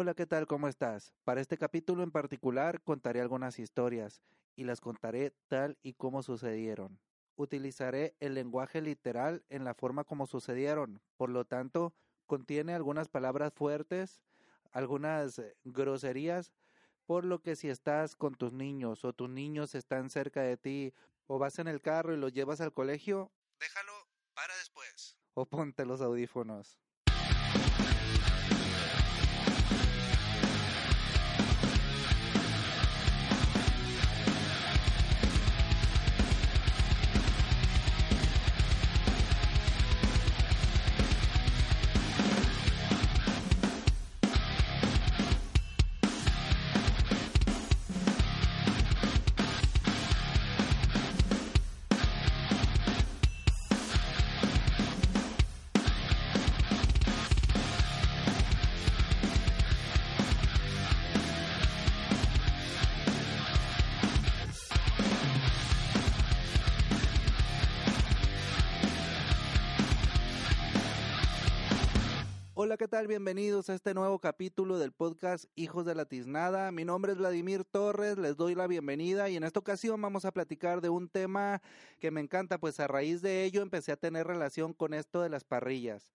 Hola, 0.00 0.14
¿qué 0.14 0.26
tal? 0.26 0.46
¿Cómo 0.46 0.68
estás? 0.68 1.12
Para 1.24 1.40
este 1.40 1.58
capítulo 1.58 2.04
en 2.04 2.12
particular 2.12 2.80
contaré 2.82 3.20
algunas 3.20 3.58
historias 3.58 4.22
y 4.54 4.62
las 4.62 4.80
contaré 4.80 5.32
tal 5.48 5.76
y 5.82 5.94
como 5.94 6.22
sucedieron. 6.22 7.00
Utilizaré 7.34 8.14
el 8.20 8.34
lenguaje 8.34 8.80
literal 8.80 9.42
en 9.48 9.64
la 9.64 9.74
forma 9.74 10.04
como 10.04 10.28
sucedieron, 10.28 11.02
por 11.16 11.30
lo 11.30 11.46
tanto, 11.46 11.92
contiene 12.26 12.74
algunas 12.74 13.08
palabras 13.08 13.52
fuertes, 13.52 14.22
algunas 14.70 15.40
eh, 15.40 15.56
groserías, 15.64 16.52
por 17.04 17.24
lo 17.24 17.42
que 17.42 17.56
si 17.56 17.68
estás 17.68 18.14
con 18.14 18.36
tus 18.36 18.52
niños 18.52 19.04
o 19.04 19.12
tus 19.12 19.28
niños 19.28 19.74
están 19.74 20.10
cerca 20.10 20.42
de 20.42 20.56
ti 20.56 20.94
o 21.26 21.40
vas 21.40 21.58
en 21.58 21.66
el 21.66 21.80
carro 21.80 22.14
y 22.14 22.18
los 22.18 22.32
llevas 22.32 22.60
al 22.60 22.72
colegio, 22.72 23.32
déjalo 23.58 23.94
para 24.32 24.56
después 24.58 25.18
o 25.34 25.44
ponte 25.44 25.84
los 25.84 26.00
audífonos. 26.00 26.78
Hola, 72.60 72.76
¿qué 72.76 72.88
tal? 72.88 73.06
Bienvenidos 73.06 73.70
a 73.70 73.74
este 73.74 73.94
nuevo 73.94 74.18
capítulo 74.18 74.80
del 74.80 74.90
podcast 74.90 75.44
Hijos 75.54 75.86
de 75.86 75.94
la 75.94 76.06
Tiznada. 76.06 76.72
Mi 76.72 76.84
nombre 76.84 77.12
es 77.12 77.18
Vladimir 77.18 77.62
Torres, 77.62 78.18
les 78.18 78.36
doy 78.36 78.56
la 78.56 78.66
bienvenida 78.66 79.28
y 79.28 79.36
en 79.36 79.44
esta 79.44 79.60
ocasión 79.60 80.02
vamos 80.02 80.24
a 80.24 80.32
platicar 80.32 80.80
de 80.80 80.88
un 80.88 81.08
tema 81.08 81.62
que 82.00 82.10
me 82.10 82.20
encanta, 82.20 82.58
pues 82.58 82.80
a 82.80 82.88
raíz 82.88 83.22
de 83.22 83.44
ello 83.44 83.62
empecé 83.62 83.92
a 83.92 83.96
tener 83.96 84.26
relación 84.26 84.72
con 84.72 84.92
esto 84.92 85.22
de 85.22 85.28
las 85.28 85.44
parrillas. 85.44 86.12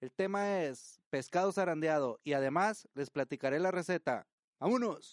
El 0.00 0.10
tema 0.10 0.60
es 0.64 1.00
pescado 1.08 1.52
zarandeado 1.52 2.18
y 2.24 2.32
además 2.32 2.88
les 2.94 3.10
platicaré 3.10 3.60
la 3.60 3.70
receta. 3.70 4.26
¡Vámonos! 4.58 5.12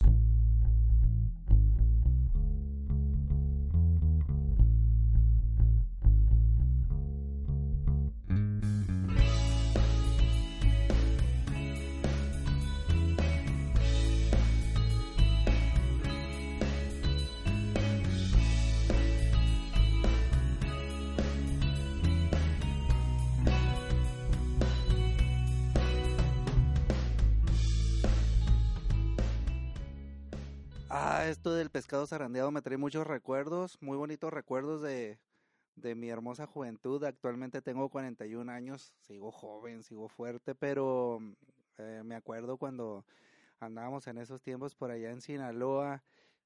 Esto 31.29 31.53
del 31.53 31.69
pescado 31.69 32.05
zarandeado 32.05 32.51
me 32.51 32.61
trae 32.61 32.77
muchos 32.77 33.07
recuerdos, 33.07 33.81
muy 33.81 33.95
bonitos 33.95 34.33
recuerdos 34.33 34.81
de, 34.81 35.19
de 35.77 35.95
mi 35.95 36.09
hermosa 36.09 36.45
juventud. 36.47 37.01
Actualmente 37.05 37.61
tengo 37.61 37.87
41 37.87 38.51
años, 38.51 38.93
sigo 38.99 39.31
joven, 39.31 39.83
sigo 39.83 40.09
fuerte, 40.09 40.53
pero 40.53 41.19
eh, 41.77 42.01
me 42.03 42.15
acuerdo 42.15 42.57
cuando 42.57 43.05
andábamos 43.61 44.05
en 44.07 44.17
esos 44.17 44.41
tiempos 44.41 44.75
por 44.75 44.91
allá 44.91 45.11
en 45.11 45.21
Sinaloa. 45.21 46.03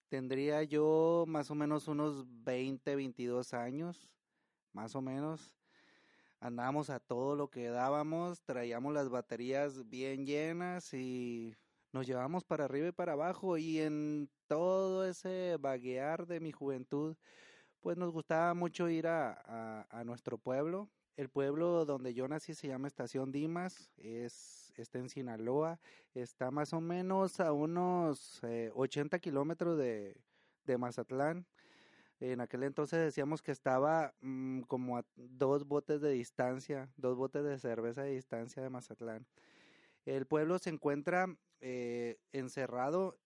Tendría 0.09 0.61
yo 0.61 1.25
más 1.27 1.49
o 1.49 1.55
menos 1.55 1.87
unos 1.87 2.25
20, 2.43 2.95
22 2.95 3.55
años, 3.55 4.11
más 4.73 4.95
o 4.95 5.01
menos. 5.01 5.55
Andábamos 6.39 6.91
a 6.91 6.99
todo 6.99 7.35
lo 7.35 7.49
que 7.49 7.69
dábamos, 7.69 8.43
traíamos 8.43 8.93
las 8.93 9.09
baterías 9.09 9.89
bien 9.89 10.27
llenas 10.27 10.93
y 10.93 11.55
nos 11.91 12.05
llevamos 12.05 12.43
para 12.43 12.65
arriba 12.65 12.87
y 12.87 12.91
para 12.91 13.13
abajo 13.13 13.57
y 13.57 13.79
en 13.79 14.29
todo 14.47 15.05
ese 15.05 15.57
vaguear 15.59 16.27
de 16.27 16.39
mi 16.39 16.51
juventud, 16.51 17.15
pues 17.79 17.97
nos 17.97 18.11
gustaba 18.11 18.53
mucho 18.53 18.89
ir 18.89 19.07
a, 19.07 19.85
a, 19.89 20.03
nuestro 20.03 20.37
pueblo. 20.37 20.89
El 21.15 21.29
pueblo 21.29 21.85
donde 21.85 22.13
yo 22.13 22.27
nací 22.27 22.53
se 22.53 22.67
llama 22.67 22.87
Estación 22.87 23.31
Dimas, 23.31 23.91
es, 23.97 24.71
está 24.75 24.99
en 24.99 25.09
Sinaloa, 25.09 25.79
está 26.13 26.51
más 26.51 26.73
o 26.73 26.81
menos 26.81 27.39
a 27.39 27.51
unos 27.53 28.41
80 28.43 29.17
eh, 29.17 29.19
kilómetros 29.19 29.77
de, 29.77 30.21
de 30.65 30.77
Mazatlán. 30.77 31.47
En 32.19 32.41
aquel 32.41 32.63
entonces 32.63 32.99
decíamos 32.99 33.41
que 33.41 33.51
estaba 33.51 34.13
mm, 34.21 34.61
como 34.61 34.97
a 34.97 35.05
dos 35.15 35.65
botes 35.65 36.01
de 36.01 36.11
distancia, 36.11 36.89
dos 36.97 37.15
botes 37.15 37.43
de 37.43 37.59
cerveza 37.59 38.03
de 38.03 38.11
distancia 38.11 38.61
de 38.61 38.69
Mazatlán. 38.69 39.25
El 40.05 40.25
pueblo 40.25 40.57
se 40.57 40.69
encuentra 40.69 41.27
eh, 41.61 42.17
encerrado 42.31 43.19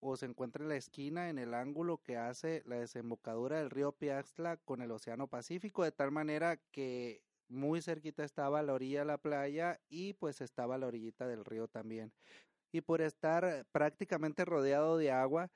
o 0.00 0.16
se 0.16 0.26
encuentra 0.26 0.62
en 0.62 0.68
la 0.68 0.76
esquina, 0.76 1.30
en 1.30 1.38
el 1.38 1.54
ángulo 1.54 1.98
que 2.02 2.16
hace 2.16 2.62
la 2.66 2.76
desembocadura 2.76 3.58
del 3.58 3.70
río 3.70 3.92
Piaxtla 3.92 4.58
con 4.58 4.82
el 4.82 4.90
Océano 4.90 5.28
Pacífico, 5.28 5.82
de 5.82 5.92
tal 5.92 6.10
manera 6.10 6.58
que 6.70 7.22
muy 7.48 7.80
cerquita 7.80 8.24
estaba 8.24 8.62
la 8.62 8.74
orilla 8.74 9.00
de 9.00 9.04
la 9.06 9.18
playa 9.18 9.80
y 9.88 10.14
pues 10.14 10.40
estaba 10.40 10.76
la 10.76 10.86
orillita 10.86 11.26
del 11.26 11.44
río 11.44 11.68
también. 11.68 12.12
Y 12.70 12.82
por 12.82 13.00
estar 13.00 13.66
prácticamente 13.72 14.44
rodeado 14.44 14.98
de 14.98 15.10
agua, 15.10 15.50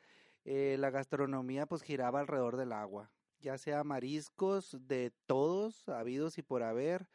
eh, 0.44 0.77
la 0.78 0.91
gastronomía 0.91 1.67
pues 1.67 1.83
giraba 1.83 2.21
alrededor 2.21 2.56
del 2.56 2.72
agua, 2.72 3.11
ya 3.41 3.59
sea 3.59 3.84
mariscos 3.84 4.78
de 4.87 5.12
todos, 5.27 5.88
habidos 5.88 6.38
y 6.38 6.43
por 6.43 6.62
haber, 6.62 7.09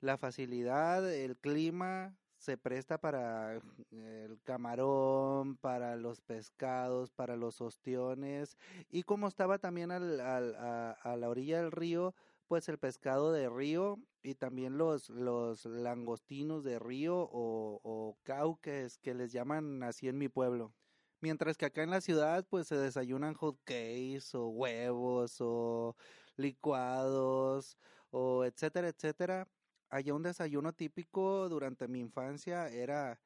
la 0.00 0.18
facilidad, 0.18 1.12
el 1.12 1.36
clima, 1.36 2.16
se 2.46 2.56
presta 2.56 2.98
para 2.98 3.60
el 3.90 4.40
camarón, 4.44 5.56
para 5.56 5.96
los 5.96 6.20
pescados, 6.20 7.10
para 7.10 7.34
los 7.34 7.60
ostiones 7.60 8.56
y 8.88 9.02
como 9.02 9.26
estaba 9.26 9.58
también 9.58 9.90
al, 9.90 10.20
a, 10.20 11.16
la 11.16 11.28
orilla 11.28 11.60
del 11.60 11.72
río, 11.72 12.14
pues 12.46 12.68
el 12.68 12.78
pescado 12.78 13.32
de 13.32 13.48
río 13.48 13.98
y 14.22 14.36
también 14.36 14.78
los, 14.78 15.10
los 15.10 15.64
langostinos 15.64 16.62
de 16.62 16.78
río 16.78 17.16
o, 17.18 17.80
o 17.82 18.16
cauques 18.22 18.98
que 18.98 19.14
les 19.14 19.32
llaman 19.32 19.82
así 19.82 20.06
en 20.06 20.16
mi 20.16 20.28
pueblo. 20.28 20.72
Mientras 21.20 21.56
que 21.56 21.66
acá 21.66 21.82
en 21.82 21.90
la 21.90 22.00
ciudad 22.00 22.46
pues 22.48 22.68
se 22.68 22.76
desayunan 22.76 23.34
hot 23.34 23.58
cakes 23.64 24.34
o 24.34 24.46
huevos 24.50 25.38
o 25.40 25.96
licuados 26.36 27.76
o 28.10 28.44
etcétera, 28.44 28.86
etcétera 28.86 29.48
allá 29.90 30.14
un 30.14 30.22
desayuno 30.22 30.72
típico 30.72 31.48
durante 31.48 31.88
mi 31.88 32.00
infancia 32.00 32.68
era 32.68 33.20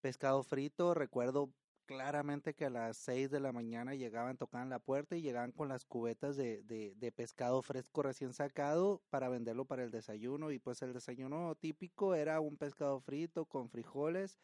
pescado 0.00 0.42
frito. 0.42 0.94
Recuerdo 0.94 1.52
claramente 1.86 2.54
que 2.54 2.66
a 2.66 2.70
las 2.70 2.96
seis 2.96 3.30
de 3.30 3.40
la 3.40 3.52
mañana 3.52 3.94
llegaban, 3.94 4.36
tocaban 4.36 4.70
la 4.70 4.78
puerta 4.78 5.16
y 5.16 5.22
llegaban 5.22 5.50
con 5.52 5.68
las 5.68 5.84
cubetas 5.84 6.36
de, 6.36 6.62
de, 6.62 6.94
de, 6.94 7.12
pescado 7.12 7.62
fresco 7.62 8.02
recién 8.02 8.32
sacado 8.32 9.02
para 9.10 9.28
venderlo 9.28 9.64
para 9.64 9.82
el 9.82 9.90
desayuno. 9.90 10.52
Y 10.52 10.58
pues 10.58 10.82
el 10.82 10.92
desayuno 10.92 11.54
típico 11.56 12.14
era 12.14 12.40
un 12.40 12.56
pescado 12.56 13.00
frito 13.00 13.44
con 13.44 13.68
frijoles, 13.68 14.38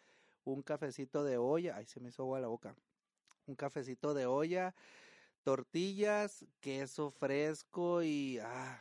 un 0.44 0.62
cafecito 0.62 1.24
de 1.24 1.38
olla, 1.38 1.76
ay 1.76 1.86
se 1.86 2.00
me 2.00 2.08
hizo 2.08 2.22
agua 2.22 2.40
la 2.40 2.48
boca, 2.48 2.74
un 3.46 3.54
cafecito 3.54 4.12
de 4.14 4.26
olla, 4.26 4.74
tortillas, 5.44 6.44
queso 6.60 7.12
fresco 7.12 8.02
y 8.02 8.38
ah, 8.42 8.80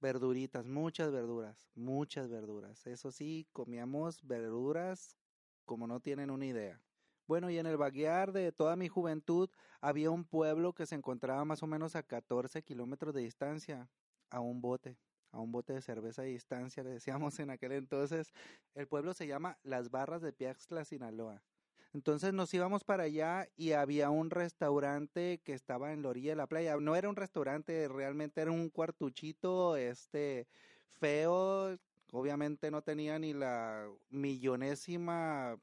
verduritas, 0.00 0.66
muchas 0.66 1.10
verduras, 1.10 1.68
muchas 1.74 2.28
verduras. 2.28 2.86
Eso 2.86 3.10
sí, 3.10 3.48
comíamos 3.52 4.22
verduras 4.26 5.16
como 5.64 5.86
no 5.86 6.00
tienen 6.00 6.30
una 6.30 6.46
idea. 6.46 6.82
Bueno, 7.26 7.50
y 7.50 7.58
en 7.58 7.66
el 7.66 7.76
Baguiar 7.76 8.32
de 8.32 8.52
toda 8.52 8.74
mi 8.76 8.88
juventud 8.88 9.50
había 9.82 10.10
un 10.10 10.24
pueblo 10.24 10.72
que 10.72 10.86
se 10.86 10.94
encontraba 10.94 11.44
más 11.44 11.62
o 11.62 11.66
menos 11.66 11.94
a 11.94 12.02
14 12.02 12.62
kilómetros 12.62 13.14
de 13.14 13.20
distancia, 13.20 13.90
a 14.30 14.40
un 14.40 14.62
bote, 14.62 14.98
a 15.30 15.40
un 15.40 15.52
bote 15.52 15.74
de 15.74 15.82
cerveza 15.82 16.22
de 16.22 16.28
distancia, 16.28 16.82
le 16.82 16.90
decíamos 16.90 17.38
en 17.38 17.50
aquel 17.50 17.72
entonces. 17.72 18.32
El 18.74 18.88
pueblo 18.88 19.12
se 19.12 19.26
llama 19.26 19.58
Las 19.62 19.90
Barras 19.90 20.22
de 20.22 20.32
Piaxtla, 20.32 20.84
Sinaloa. 20.86 21.42
Entonces 21.94 22.34
nos 22.34 22.52
íbamos 22.52 22.84
para 22.84 23.04
allá 23.04 23.48
y 23.56 23.72
había 23.72 24.10
un 24.10 24.30
restaurante 24.30 25.40
que 25.42 25.54
estaba 25.54 25.92
en 25.92 26.02
la 26.02 26.10
orilla 26.10 26.32
de 26.32 26.36
la 26.36 26.46
playa. 26.46 26.76
No 26.76 26.96
era 26.96 27.08
un 27.08 27.16
restaurante, 27.16 27.88
realmente 27.88 28.42
era 28.42 28.50
un 28.50 28.68
cuartuchito, 28.68 29.76
este, 29.76 30.46
feo. 30.88 31.78
Obviamente 32.12 32.70
no 32.70 32.82
tenía 32.82 33.18
ni 33.18 33.32
la 33.32 33.88
millonésima 34.10 35.58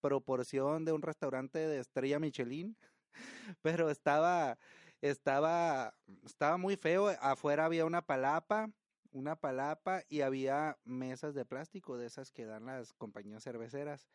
proporción 0.00 0.84
de 0.84 0.92
un 0.92 1.02
restaurante 1.02 1.58
de 1.58 1.78
estrella 1.78 2.18
Michelin, 2.18 2.76
pero 3.62 3.90
estaba, 3.90 4.58
estaba, 5.00 5.94
estaba 6.24 6.56
muy 6.56 6.76
feo. 6.76 7.08
Afuera 7.20 7.66
había 7.66 7.84
una 7.84 8.02
palapa, 8.02 8.70
una 9.12 9.36
palapa 9.36 10.02
y 10.08 10.22
había 10.22 10.76
mesas 10.84 11.34
de 11.34 11.44
plástico 11.44 11.96
de 11.98 12.06
esas 12.06 12.32
que 12.32 12.46
dan 12.46 12.66
las 12.66 12.92
compañías 12.94 13.44
cerveceras. 13.44 14.08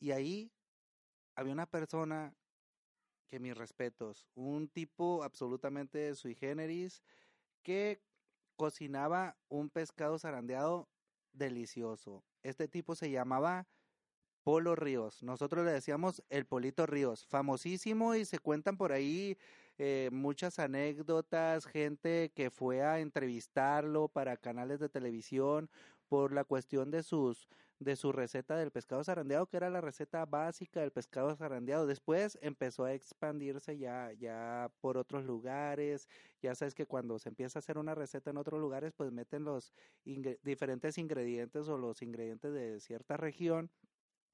Y 0.00 0.12
ahí 0.12 0.50
había 1.34 1.52
una 1.52 1.66
persona 1.66 2.34
que 3.26 3.40
mis 3.40 3.56
respetos, 3.56 4.26
un 4.34 4.68
tipo 4.68 5.22
absolutamente 5.22 6.14
sui 6.14 6.34
generis 6.34 7.02
que 7.62 8.02
cocinaba 8.56 9.36
un 9.48 9.70
pescado 9.70 10.18
zarandeado 10.18 10.88
delicioso. 11.32 12.22
Este 12.42 12.68
tipo 12.68 12.94
se 12.94 13.10
llamaba 13.10 13.66
Polo 14.42 14.74
Ríos. 14.74 15.22
Nosotros 15.22 15.64
le 15.64 15.72
decíamos 15.72 16.22
el 16.28 16.44
Polito 16.44 16.86
Ríos, 16.86 17.24
famosísimo 17.26 18.14
y 18.14 18.24
se 18.24 18.38
cuentan 18.38 18.76
por 18.76 18.92
ahí 18.92 19.38
eh, 19.78 20.10
muchas 20.12 20.58
anécdotas, 20.58 21.66
gente 21.66 22.32
que 22.34 22.50
fue 22.50 22.82
a 22.82 23.00
entrevistarlo 23.00 24.08
para 24.08 24.36
canales 24.36 24.80
de 24.80 24.88
televisión 24.88 25.70
por 26.12 26.34
la 26.34 26.44
cuestión 26.44 26.90
de 26.90 27.02
sus 27.02 27.48
de 27.78 27.96
su 27.96 28.12
receta 28.12 28.54
del 28.54 28.70
pescado 28.70 29.02
zarandeado, 29.02 29.46
que 29.46 29.56
era 29.56 29.70
la 29.70 29.80
receta 29.80 30.26
básica 30.26 30.80
del 30.80 30.92
pescado 30.92 31.34
zarandeado. 31.34 31.86
Después 31.86 32.38
empezó 32.42 32.84
a 32.84 32.92
expandirse 32.92 33.78
ya, 33.78 34.12
ya 34.12 34.70
por 34.82 34.98
otros 34.98 35.24
lugares. 35.24 36.10
Ya 36.42 36.54
sabes 36.54 36.74
que 36.74 36.84
cuando 36.84 37.18
se 37.18 37.30
empieza 37.30 37.58
a 37.58 37.60
hacer 37.60 37.78
una 37.78 37.94
receta 37.94 38.30
en 38.30 38.36
otros 38.36 38.60
lugares, 38.60 38.92
pues 38.92 39.10
meten 39.10 39.44
los 39.44 39.72
diferentes 40.04 40.98
ingredientes 40.98 41.66
o 41.68 41.78
los 41.78 42.02
ingredientes 42.02 42.52
de 42.52 42.78
cierta 42.80 43.16
región 43.16 43.70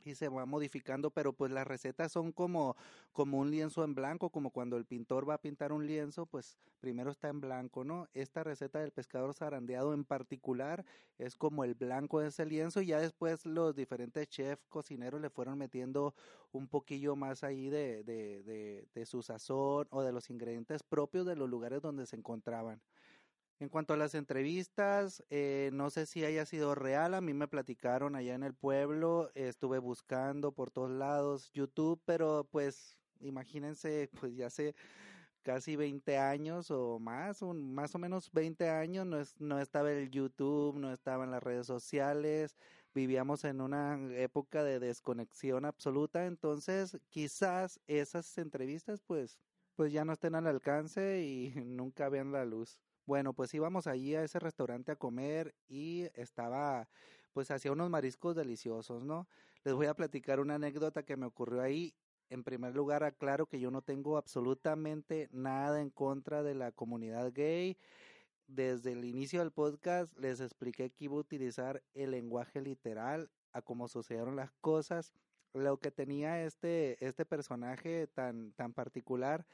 y 0.04 0.14
se 0.14 0.28
va 0.28 0.46
modificando, 0.46 1.10
pero 1.10 1.32
pues 1.32 1.50
las 1.50 1.66
recetas 1.66 2.12
son 2.12 2.32
como, 2.32 2.76
como 3.12 3.38
un 3.38 3.50
lienzo 3.50 3.84
en 3.84 3.94
blanco, 3.94 4.30
como 4.30 4.50
cuando 4.50 4.76
el 4.76 4.84
pintor 4.86 5.28
va 5.28 5.34
a 5.34 5.40
pintar 5.40 5.72
un 5.72 5.86
lienzo, 5.86 6.26
pues 6.26 6.58
primero 6.80 7.10
está 7.10 7.28
en 7.28 7.40
blanco, 7.40 7.84
¿no? 7.84 8.08
Esta 8.14 8.44
receta 8.44 8.80
del 8.80 8.92
pescador 8.92 9.34
zarandeado 9.34 9.94
en 9.94 10.04
particular 10.04 10.84
es 11.18 11.36
como 11.36 11.64
el 11.64 11.74
blanco 11.74 12.20
de 12.20 12.28
ese 12.28 12.46
lienzo 12.46 12.80
y 12.80 12.86
ya 12.86 13.00
después 13.00 13.44
los 13.46 13.74
diferentes 13.74 14.28
chefs 14.28 14.66
cocineros 14.68 15.20
le 15.20 15.30
fueron 15.30 15.58
metiendo 15.58 16.14
un 16.52 16.68
poquillo 16.68 17.16
más 17.16 17.44
ahí 17.44 17.68
de, 17.68 18.04
de, 18.04 18.42
de, 18.42 18.88
de 18.94 19.06
su 19.06 19.22
sazón 19.22 19.86
o 19.90 20.02
de 20.02 20.12
los 20.12 20.30
ingredientes 20.30 20.82
propios 20.82 21.26
de 21.26 21.36
los 21.36 21.48
lugares 21.48 21.82
donde 21.82 22.06
se 22.06 22.16
encontraban. 22.16 22.80
En 23.60 23.68
cuanto 23.68 23.92
a 23.92 23.96
las 23.96 24.14
entrevistas, 24.14 25.24
eh, 25.30 25.70
no 25.72 25.90
sé 25.90 26.06
si 26.06 26.24
haya 26.24 26.46
sido 26.46 26.76
real, 26.76 27.12
a 27.14 27.20
mí 27.20 27.34
me 27.34 27.48
platicaron 27.48 28.14
allá 28.14 28.34
en 28.36 28.44
el 28.44 28.54
pueblo, 28.54 29.32
estuve 29.34 29.80
buscando 29.80 30.52
por 30.52 30.70
todos 30.70 30.92
lados 30.92 31.50
YouTube, 31.52 32.00
pero 32.04 32.46
pues 32.52 32.96
imagínense, 33.20 34.10
pues 34.20 34.36
ya 34.36 34.46
hace 34.46 34.76
casi 35.42 35.74
20 35.74 36.18
años 36.18 36.70
o 36.70 37.00
más, 37.00 37.42
un, 37.42 37.74
más 37.74 37.94
o 37.96 37.98
menos 37.98 38.30
20 38.32 38.70
años, 38.70 39.06
no, 39.06 39.18
es, 39.18 39.34
no 39.40 39.58
estaba 39.58 39.90
el 39.90 40.08
YouTube, 40.10 40.76
no 40.76 40.92
estaban 40.92 41.32
las 41.32 41.42
redes 41.42 41.66
sociales, 41.66 42.56
vivíamos 42.94 43.44
en 43.44 43.60
una 43.60 43.98
época 44.16 44.62
de 44.62 44.78
desconexión 44.78 45.64
absoluta, 45.64 46.26
entonces 46.26 46.96
quizás 47.10 47.80
esas 47.88 48.38
entrevistas 48.38 49.00
pues, 49.02 49.36
pues 49.74 49.92
ya 49.92 50.04
no 50.04 50.12
estén 50.12 50.36
al 50.36 50.46
alcance 50.46 51.22
y 51.22 51.52
nunca 51.66 52.08
vean 52.08 52.30
la 52.30 52.44
luz. 52.44 52.78
Bueno, 53.08 53.32
pues 53.32 53.54
íbamos 53.54 53.86
allí 53.86 54.14
a 54.14 54.22
ese 54.22 54.38
restaurante 54.38 54.92
a 54.92 54.96
comer 54.96 55.54
y 55.66 56.08
estaba, 56.12 56.90
pues 57.32 57.50
hacía 57.50 57.72
unos 57.72 57.88
mariscos 57.88 58.36
deliciosos, 58.36 59.02
¿no? 59.02 59.26
Les 59.64 59.72
voy 59.72 59.86
a 59.86 59.94
platicar 59.94 60.40
una 60.40 60.56
anécdota 60.56 61.02
que 61.02 61.16
me 61.16 61.24
ocurrió 61.24 61.62
ahí. 61.62 61.94
En 62.28 62.44
primer 62.44 62.74
lugar, 62.76 63.04
aclaro 63.04 63.46
que 63.46 63.60
yo 63.60 63.70
no 63.70 63.80
tengo 63.80 64.18
absolutamente 64.18 65.30
nada 65.32 65.80
en 65.80 65.88
contra 65.88 66.42
de 66.42 66.54
la 66.54 66.70
comunidad 66.70 67.32
gay. 67.32 67.78
Desde 68.46 68.92
el 68.92 69.06
inicio 69.06 69.40
del 69.40 69.52
podcast 69.52 70.14
les 70.18 70.42
expliqué 70.42 70.90
que 70.90 71.04
iba 71.04 71.14
a 71.14 71.20
utilizar 71.20 71.82
el 71.94 72.10
lenguaje 72.10 72.60
literal 72.60 73.30
a 73.54 73.62
cómo 73.62 73.88
sucedieron 73.88 74.36
las 74.36 74.52
cosas. 74.60 75.14
Lo 75.54 75.78
que 75.78 75.90
tenía 75.90 76.44
este, 76.44 77.02
este 77.02 77.24
personaje 77.24 78.06
tan, 78.06 78.52
tan 78.52 78.74
particular 78.74 79.46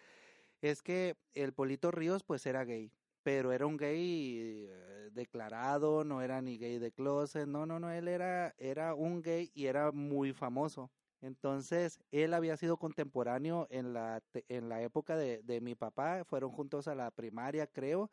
es 0.61 0.83
que 0.83 1.15
el 1.35 1.53
Polito 1.53 1.93
Ríos 1.93 2.25
pues 2.25 2.47
era 2.47 2.65
gay 2.65 2.91
pero 3.25 3.53
era 3.53 3.67
un 3.67 3.79
gay 3.79 4.67
eh, 4.71 5.11
declarado, 5.13 6.05
no 6.05 6.21
era 6.23 6.43
ni 6.43 6.59
gay 6.59 6.79
de 6.79 6.93
closet, 6.93 7.47
no, 7.49 7.67
no, 7.67 7.81
no, 7.81 7.91
él 7.91 8.07
era, 8.07 8.55
era 8.59 8.95
un 8.95 9.23
gay 9.23 9.51
y 9.55 9.67
era 9.67 9.93
muy 9.93 10.35
famoso. 10.35 10.93
Entonces, 11.23 11.99
él 12.13 12.35
había 12.35 12.59
sido 12.59 12.77
contemporáneo 12.77 13.67
en 13.71 13.95
la, 13.95 14.23
en 14.49 14.69
la 14.69 14.83
época 14.83 15.17
de, 15.17 15.43
de 15.43 15.63
mi 15.63 15.75
papá, 15.75 16.25
fueron 16.27 16.53
juntos 16.53 16.87
a 16.87 16.95
la 16.95 17.11
primaria, 17.11 17.67
creo, 17.67 18.11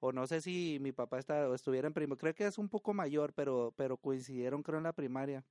o 0.00 0.12
no 0.12 0.26
sé 0.26 0.40
si 0.40 0.78
mi 0.80 0.92
papá 0.92 1.18
está, 1.18 1.54
estuviera 1.54 1.86
en 1.86 1.92
primaria, 1.94 2.18
creo 2.18 2.34
que 2.34 2.46
es 2.46 2.56
un 2.56 2.70
poco 2.70 2.94
mayor, 2.94 3.34
pero, 3.34 3.74
pero 3.76 3.98
coincidieron 3.98 4.62
creo 4.62 4.78
en 4.78 4.84
la 4.84 4.94
primaria. 4.94 5.44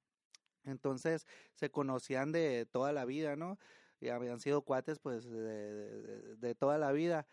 Entonces, 0.65 1.27
se 1.53 1.69
conocían 1.69 2.31
de 2.31 2.65
toda 2.71 2.93
la 2.93 3.05
vida, 3.05 3.35
¿no? 3.35 3.57
Y 3.99 4.09
habían 4.09 4.39
sido 4.39 4.63
cuates, 4.63 4.99
pues, 4.99 5.29
de, 5.29 6.35
de 6.37 6.55
toda 6.55 6.77
la 6.79 6.91
vida 6.91 7.27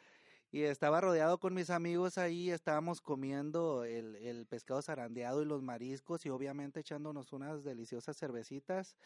y 0.52 0.62
estaba 0.62 1.00
rodeado 1.00 1.38
con 1.38 1.54
mis 1.54 1.70
amigos 1.70 2.18
ahí, 2.18 2.50
estábamos 2.50 3.00
comiendo 3.00 3.84
el, 3.84 4.16
el 4.16 4.46
pescado 4.46 4.82
zarandeado 4.82 5.42
y 5.42 5.44
los 5.46 5.62
mariscos 5.62 6.26
y 6.26 6.30
obviamente 6.30 6.80
echándonos 6.80 7.32
unas 7.32 7.62
deliciosas 7.64 8.16
cervecitas 8.16 8.96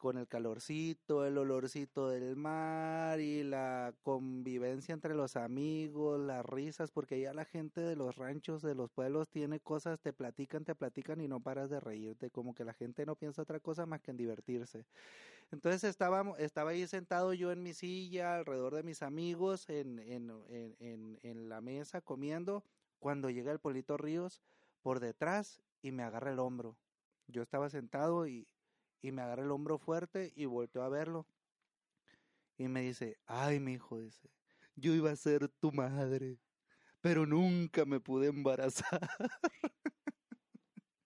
con 0.00 0.16
el 0.16 0.26
calorcito, 0.26 1.26
el 1.26 1.36
olorcito 1.36 2.08
del 2.08 2.34
mar 2.34 3.20
y 3.20 3.44
la 3.44 3.94
convivencia 4.02 4.94
entre 4.94 5.14
los 5.14 5.36
amigos, 5.36 6.18
las 6.18 6.44
risas, 6.44 6.90
porque 6.90 7.20
ya 7.20 7.34
la 7.34 7.44
gente 7.44 7.82
de 7.82 7.96
los 7.96 8.16
ranchos, 8.16 8.62
de 8.62 8.74
los 8.74 8.90
pueblos 8.90 9.28
tiene 9.28 9.60
cosas, 9.60 10.00
te 10.00 10.14
platican, 10.14 10.64
te 10.64 10.74
platican 10.74 11.20
y 11.20 11.28
no 11.28 11.40
paras 11.40 11.68
de 11.68 11.80
reírte, 11.80 12.30
como 12.30 12.54
que 12.54 12.64
la 12.64 12.72
gente 12.72 13.04
no 13.04 13.14
piensa 13.14 13.42
otra 13.42 13.60
cosa 13.60 13.84
más 13.84 14.00
que 14.00 14.10
en 14.10 14.16
divertirse. 14.16 14.86
Entonces 15.52 15.84
estaba, 15.84 16.34
estaba 16.38 16.70
ahí 16.70 16.86
sentado 16.86 17.34
yo 17.34 17.52
en 17.52 17.62
mi 17.62 17.74
silla, 17.74 18.36
alrededor 18.36 18.74
de 18.74 18.82
mis 18.82 19.02
amigos, 19.02 19.68
en, 19.68 19.98
en, 19.98 20.32
en, 20.48 21.18
en 21.22 21.48
la 21.50 21.60
mesa 21.60 22.00
comiendo, 22.00 22.64
cuando 22.98 23.28
llega 23.28 23.52
el 23.52 23.58
Polito 23.58 23.98
Ríos 23.98 24.40
por 24.80 24.98
detrás 24.98 25.60
y 25.82 25.92
me 25.92 26.04
agarra 26.04 26.32
el 26.32 26.38
hombro. 26.38 26.78
Yo 27.26 27.42
estaba 27.42 27.68
sentado 27.68 28.26
y 28.26 28.48
y 29.02 29.12
me 29.12 29.22
agarra 29.22 29.42
el 29.42 29.50
hombro 29.50 29.78
fuerte 29.78 30.32
y 30.36 30.44
volteó 30.46 30.82
a 30.82 30.88
verlo. 30.88 31.26
Y 32.58 32.68
me 32.68 32.82
dice, 32.82 33.16
ay, 33.26 33.58
mi 33.60 33.74
hijo, 33.74 34.00
dice, 34.00 34.30
yo 34.76 34.94
iba 34.94 35.10
a 35.10 35.16
ser 35.16 35.48
tu 35.48 35.72
madre, 35.72 36.38
pero 37.00 37.26
nunca 37.26 37.84
me 37.84 38.00
pude 38.00 38.28
embarazar. 38.28 39.00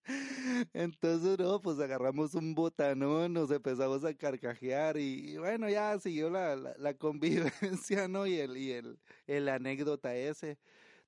Entonces, 0.73 1.39
no, 1.39 1.61
pues 1.63 1.79
agarramos 1.79 2.35
un 2.35 2.55
botanón, 2.55 3.33
nos 3.33 3.51
empezamos 3.51 4.05
a 4.05 4.15
carcajear 4.15 4.99
y, 4.99 5.37
bueno, 5.39 5.69
ya 5.71 5.99
siguió 5.99 6.29
la, 6.29 6.57
la, 6.57 6.95
convivencia, 6.95 8.09
¿no? 8.09 8.27
Y 8.27 8.39
el, 8.39 8.57
y 8.57 8.73
el, 8.73 8.99
el 9.27 9.49
anécdota 9.49 10.15
ese. 10.15 10.59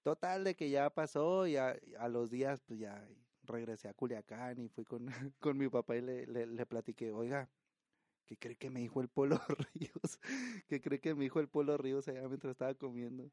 Total 0.03 0.45
de 0.45 0.55
que 0.55 0.71
ya 0.71 0.89
pasó 0.91 1.47
y 1.47 1.57
a, 1.57 1.77
a 1.99 2.09
los 2.09 2.31
días, 2.31 2.63
pues 2.67 2.79
ya 2.79 3.05
regresé 3.47 3.89
a 3.89 3.95
Culiacán 3.95 4.59
y 4.61 4.69
fui 4.69 4.85
con, 4.85 5.07
con 5.41 5.59
mi 5.59 5.69
papá 5.69 5.97
y 5.97 6.03
le, 6.03 6.27
le, 6.27 6.47
le 6.47 6.67
platiqué, 6.67 7.13
oiga, 7.13 7.51
¿qué 8.27 8.37
cree 8.39 8.57
que 8.57 8.71
me 8.71 8.81
dijo 8.81 9.01
el 9.01 9.09
Polo 9.09 9.39
Ríos? 9.75 10.19
¿Qué 10.69 10.81
cree 10.81 11.01
que 11.01 11.15
me 11.15 11.25
dijo 11.25 11.41
el 11.41 11.49
Polo 11.49 11.77
Ríos 11.79 12.09
allá 12.09 12.29
mientras 12.29 12.53
estaba 12.53 12.75
comiendo? 12.75 13.31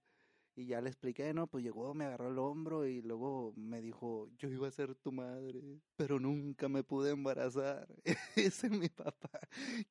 Y 0.55 0.67
ya 0.67 0.81
le 0.81 0.89
expliqué, 0.89 1.33
no, 1.33 1.47
pues 1.47 1.63
llegó, 1.63 1.95
me 1.95 2.05
agarró 2.05 2.29
el 2.29 2.37
hombro 2.37 2.85
y 2.85 3.01
luego 3.01 3.53
me 3.55 3.81
dijo, 3.81 4.29
yo 4.37 4.49
iba 4.49 4.67
a 4.67 4.71
ser 4.71 4.93
tu 4.95 5.11
madre, 5.11 5.81
pero 5.95 6.19
nunca 6.19 6.69
me 6.69 6.83
pude 6.83 7.11
embarazar. 7.11 7.87
Ese 8.35 8.67
es 8.67 8.71
mi 8.71 8.87
papá. 8.89 9.31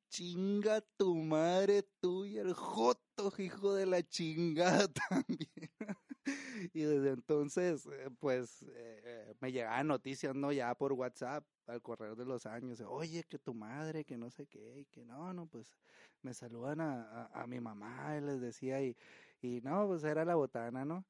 Chinga 0.09 0.81
tu 0.97 1.17
madre 1.17 1.83
tú 2.01 2.27
y 2.27 2.39
el 2.39 2.53
joto, 2.55 3.33
hijo 3.39 3.75
de 3.75 3.87
la 3.87 4.03
chingada 4.09 4.87
también. 5.11 5.99
y 6.73 6.83
desde 6.83 7.11
entonces, 7.11 7.87
eh, 7.87 8.11
pues, 8.19 8.65
eh, 8.75 9.35
me 9.41 9.53
llegaban 9.53 9.89
noticias, 9.89 10.35
¿no? 10.35 10.53
Ya 10.53 10.75
por 10.75 10.93
WhatsApp, 10.93 11.45
al 11.67 11.83
correr 11.83 12.17
de 12.17 12.25
los 12.25 12.47
años, 12.47 12.81
oye, 12.87 13.25
que 13.25 13.39
tu 13.39 13.55
madre, 13.55 14.05
que 14.05 14.17
no 14.17 14.31
sé 14.31 14.47
qué, 14.47 14.81
y 14.81 14.85
que 14.87 15.05
no, 15.05 15.33
no, 15.33 15.47
pues, 15.47 15.77
me 16.23 16.35
saludan 16.35 16.81
a, 16.81 17.27
a, 17.33 17.47
mi 17.47 17.61
mamá, 17.61 18.17
y 18.17 18.21
les 18.21 18.41
decía, 18.41 18.83
y, 18.83 18.97
y 19.41 19.61
no, 19.63 19.87
pues 19.87 20.05
era 20.05 20.25
la 20.25 20.35
botana, 20.35 20.85
¿no? 20.85 21.05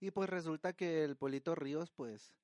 Y 0.00 0.10
pues 0.10 0.28
resulta 0.30 0.72
que 0.74 1.04
el 1.04 1.16
Polito 1.16 1.54
Ríos, 1.54 1.90
pues, 1.90 2.34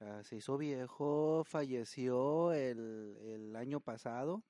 ah, 0.00 0.22
se 0.24 0.36
hizo 0.36 0.58
viejo, 0.58 1.44
falleció 1.44 2.52
el, 2.52 3.16
el 3.22 3.56
año 3.56 3.80
pasado, 3.80 4.42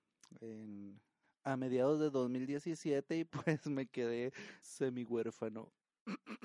a 1.45 1.57
mediados 1.57 2.01
de 2.01 2.11
2017 2.11 3.19
y 3.19 3.25
pues 3.25 3.67
me 3.67 3.87
quedé 3.87 4.33
semi 4.61 5.05
huérfano. 5.05 5.73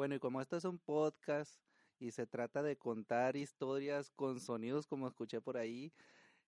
bueno, 0.00 0.14
y 0.14 0.18
como 0.18 0.40
esto 0.40 0.56
es 0.56 0.64
un 0.64 0.78
podcast 0.78 1.60
y 1.98 2.12
se 2.12 2.26
trata 2.26 2.62
de 2.62 2.78
contar 2.78 3.36
historias 3.36 4.08
con 4.08 4.40
sonidos 4.40 4.86
como 4.86 5.06
escuché 5.06 5.42
por 5.42 5.58
ahí, 5.58 5.92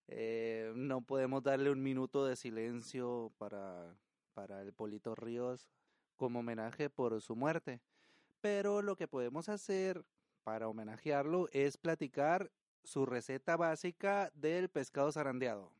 eh, 0.09 0.73
no 0.75 1.03
podemos 1.03 1.43
darle 1.43 1.71
un 1.71 1.83
minuto 1.83 2.25
de 2.25 2.35
silencio 2.35 3.31
para, 3.37 3.95
para 4.33 4.63
el 4.63 4.73
Polito 4.73 5.15
Ríos 5.15 5.69
como 6.17 6.39
homenaje 6.39 6.89
por 6.89 7.21
su 7.21 7.37
muerte. 7.37 7.83
Pero 8.41 8.81
lo 8.81 8.97
que 8.97 9.07
podemos 9.07 9.51
hacer 9.51 10.03
para 10.45 10.67
homenajearlo 10.67 11.51
es 11.53 11.77
platicar 11.77 12.51
su 12.83 13.05
receta 13.05 13.59
básica 13.59 14.31
del 14.35 14.71
pescado 14.71 15.13
zarandeado. 15.13 15.75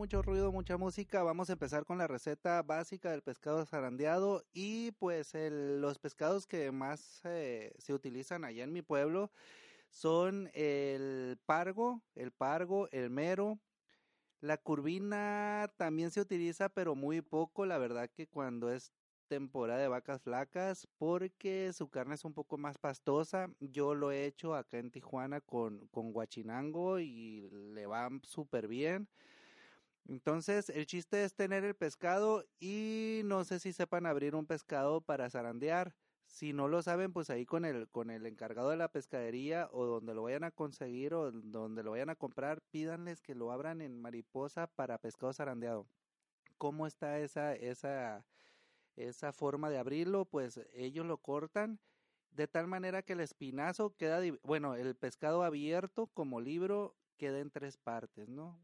Mucho 0.00 0.22
ruido, 0.22 0.50
mucha 0.50 0.78
música. 0.78 1.22
Vamos 1.22 1.50
a 1.50 1.52
empezar 1.52 1.84
con 1.84 1.98
la 1.98 2.06
receta 2.06 2.62
básica 2.62 3.10
del 3.10 3.20
pescado 3.20 3.66
zarandeado 3.66 4.42
y 4.54 4.92
pues 4.92 5.34
los 5.34 5.98
pescados 5.98 6.46
que 6.46 6.72
más 6.72 7.20
eh, 7.24 7.74
se 7.76 7.92
utilizan 7.92 8.46
allá 8.46 8.64
en 8.64 8.72
mi 8.72 8.80
pueblo 8.80 9.30
son 9.90 10.48
el 10.54 11.38
pargo, 11.44 12.00
el 12.14 12.32
pargo, 12.32 12.88
el 12.92 13.10
mero. 13.10 13.58
La 14.40 14.56
curvina 14.56 15.70
también 15.76 16.10
se 16.10 16.22
utiliza, 16.22 16.70
pero 16.70 16.94
muy 16.94 17.20
poco. 17.20 17.66
La 17.66 17.76
verdad 17.76 18.08
que 18.08 18.26
cuando 18.26 18.72
es 18.72 18.94
temporada 19.28 19.80
de 19.80 19.88
vacas 19.88 20.22
flacas 20.22 20.88
porque 20.96 21.74
su 21.74 21.90
carne 21.90 22.14
es 22.14 22.24
un 22.24 22.32
poco 22.32 22.56
más 22.56 22.78
pastosa. 22.78 23.50
Yo 23.60 23.94
lo 23.94 24.12
he 24.12 24.24
hecho 24.24 24.54
acá 24.54 24.78
en 24.78 24.90
Tijuana 24.90 25.42
con, 25.42 25.88
con 25.88 26.10
guachinango 26.14 27.00
y 27.00 27.50
le 27.50 27.84
va 27.84 28.08
súper 28.22 28.66
bien. 28.66 29.06
Entonces, 30.10 30.70
el 30.70 30.86
chiste 30.86 31.22
es 31.22 31.34
tener 31.34 31.62
el 31.64 31.76
pescado 31.76 32.44
y 32.58 33.20
no 33.26 33.44
sé 33.44 33.60
si 33.60 33.72
sepan 33.72 34.06
abrir 34.06 34.34
un 34.34 34.44
pescado 34.44 35.00
para 35.00 35.30
zarandear. 35.30 35.94
Si 36.26 36.52
no 36.52 36.66
lo 36.66 36.82
saben, 36.82 37.12
pues 37.12 37.30
ahí 37.30 37.46
con 37.46 37.64
el, 37.64 37.88
con 37.88 38.10
el 38.10 38.26
encargado 38.26 38.70
de 38.70 38.76
la 38.76 38.90
pescadería 38.90 39.68
o 39.70 39.86
donde 39.86 40.12
lo 40.14 40.24
vayan 40.24 40.42
a 40.42 40.50
conseguir 40.50 41.14
o 41.14 41.30
donde 41.30 41.84
lo 41.84 41.92
vayan 41.92 42.10
a 42.10 42.16
comprar, 42.16 42.60
pídanles 42.72 43.22
que 43.22 43.36
lo 43.36 43.52
abran 43.52 43.80
en 43.80 44.00
mariposa 44.00 44.66
para 44.66 44.98
pescado 44.98 45.32
zarandeado. 45.32 45.86
¿Cómo 46.58 46.88
está 46.88 47.20
esa, 47.20 47.54
esa, 47.54 48.26
esa 48.96 49.32
forma 49.32 49.70
de 49.70 49.78
abrirlo, 49.78 50.24
pues 50.24 50.60
ellos 50.74 51.06
lo 51.06 51.18
cortan 51.18 51.78
de 52.32 52.48
tal 52.48 52.66
manera 52.66 53.02
que 53.02 53.12
el 53.12 53.20
espinazo 53.20 53.94
queda, 53.96 54.20
bueno, 54.42 54.74
el 54.74 54.96
pescado 54.96 55.44
abierto 55.44 56.08
como 56.08 56.40
libro 56.40 56.96
queda 57.16 57.38
en 57.38 57.52
tres 57.52 57.76
partes, 57.76 58.28
¿no? 58.28 58.58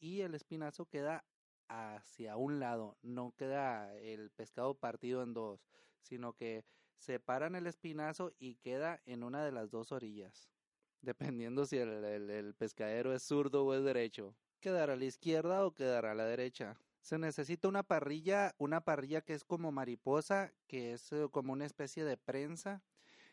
Y 0.00 0.20
el 0.20 0.34
espinazo 0.34 0.86
queda 0.86 1.24
hacia 1.68 2.36
un 2.36 2.60
lado, 2.60 2.96
no 3.02 3.32
queda 3.36 3.96
el 3.98 4.30
pescado 4.30 4.74
partido 4.74 5.22
en 5.22 5.32
dos, 5.32 5.66
sino 6.00 6.34
que 6.34 6.64
separan 6.98 7.54
el 7.54 7.66
espinazo 7.66 8.32
y 8.38 8.56
queda 8.56 9.00
en 9.06 9.24
una 9.24 9.44
de 9.44 9.52
las 9.52 9.70
dos 9.70 9.92
orillas, 9.92 10.50
dependiendo 11.00 11.64
si 11.66 11.78
el, 11.78 12.04
el 12.04 12.54
pescadero 12.54 13.14
es 13.14 13.22
zurdo 13.22 13.64
o 13.64 13.74
es 13.74 13.82
derecho. 13.82 14.34
Quedará 14.60 14.94
a 14.94 14.96
la 14.96 15.04
izquierda 15.04 15.66
o 15.66 15.74
quedará 15.74 16.12
a 16.12 16.14
la 16.14 16.24
derecha 16.24 16.76
se 17.04 17.18
necesita 17.18 17.68
una 17.68 17.82
parrilla, 17.82 18.54
una 18.56 18.80
parrilla 18.80 19.20
que 19.20 19.34
es 19.34 19.44
como 19.44 19.70
mariposa, 19.70 20.54
que 20.66 20.94
es 20.94 21.12
eh, 21.12 21.28
como 21.30 21.52
una 21.52 21.66
especie 21.66 22.02
de 22.02 22.16
prensa. 22.16 22.82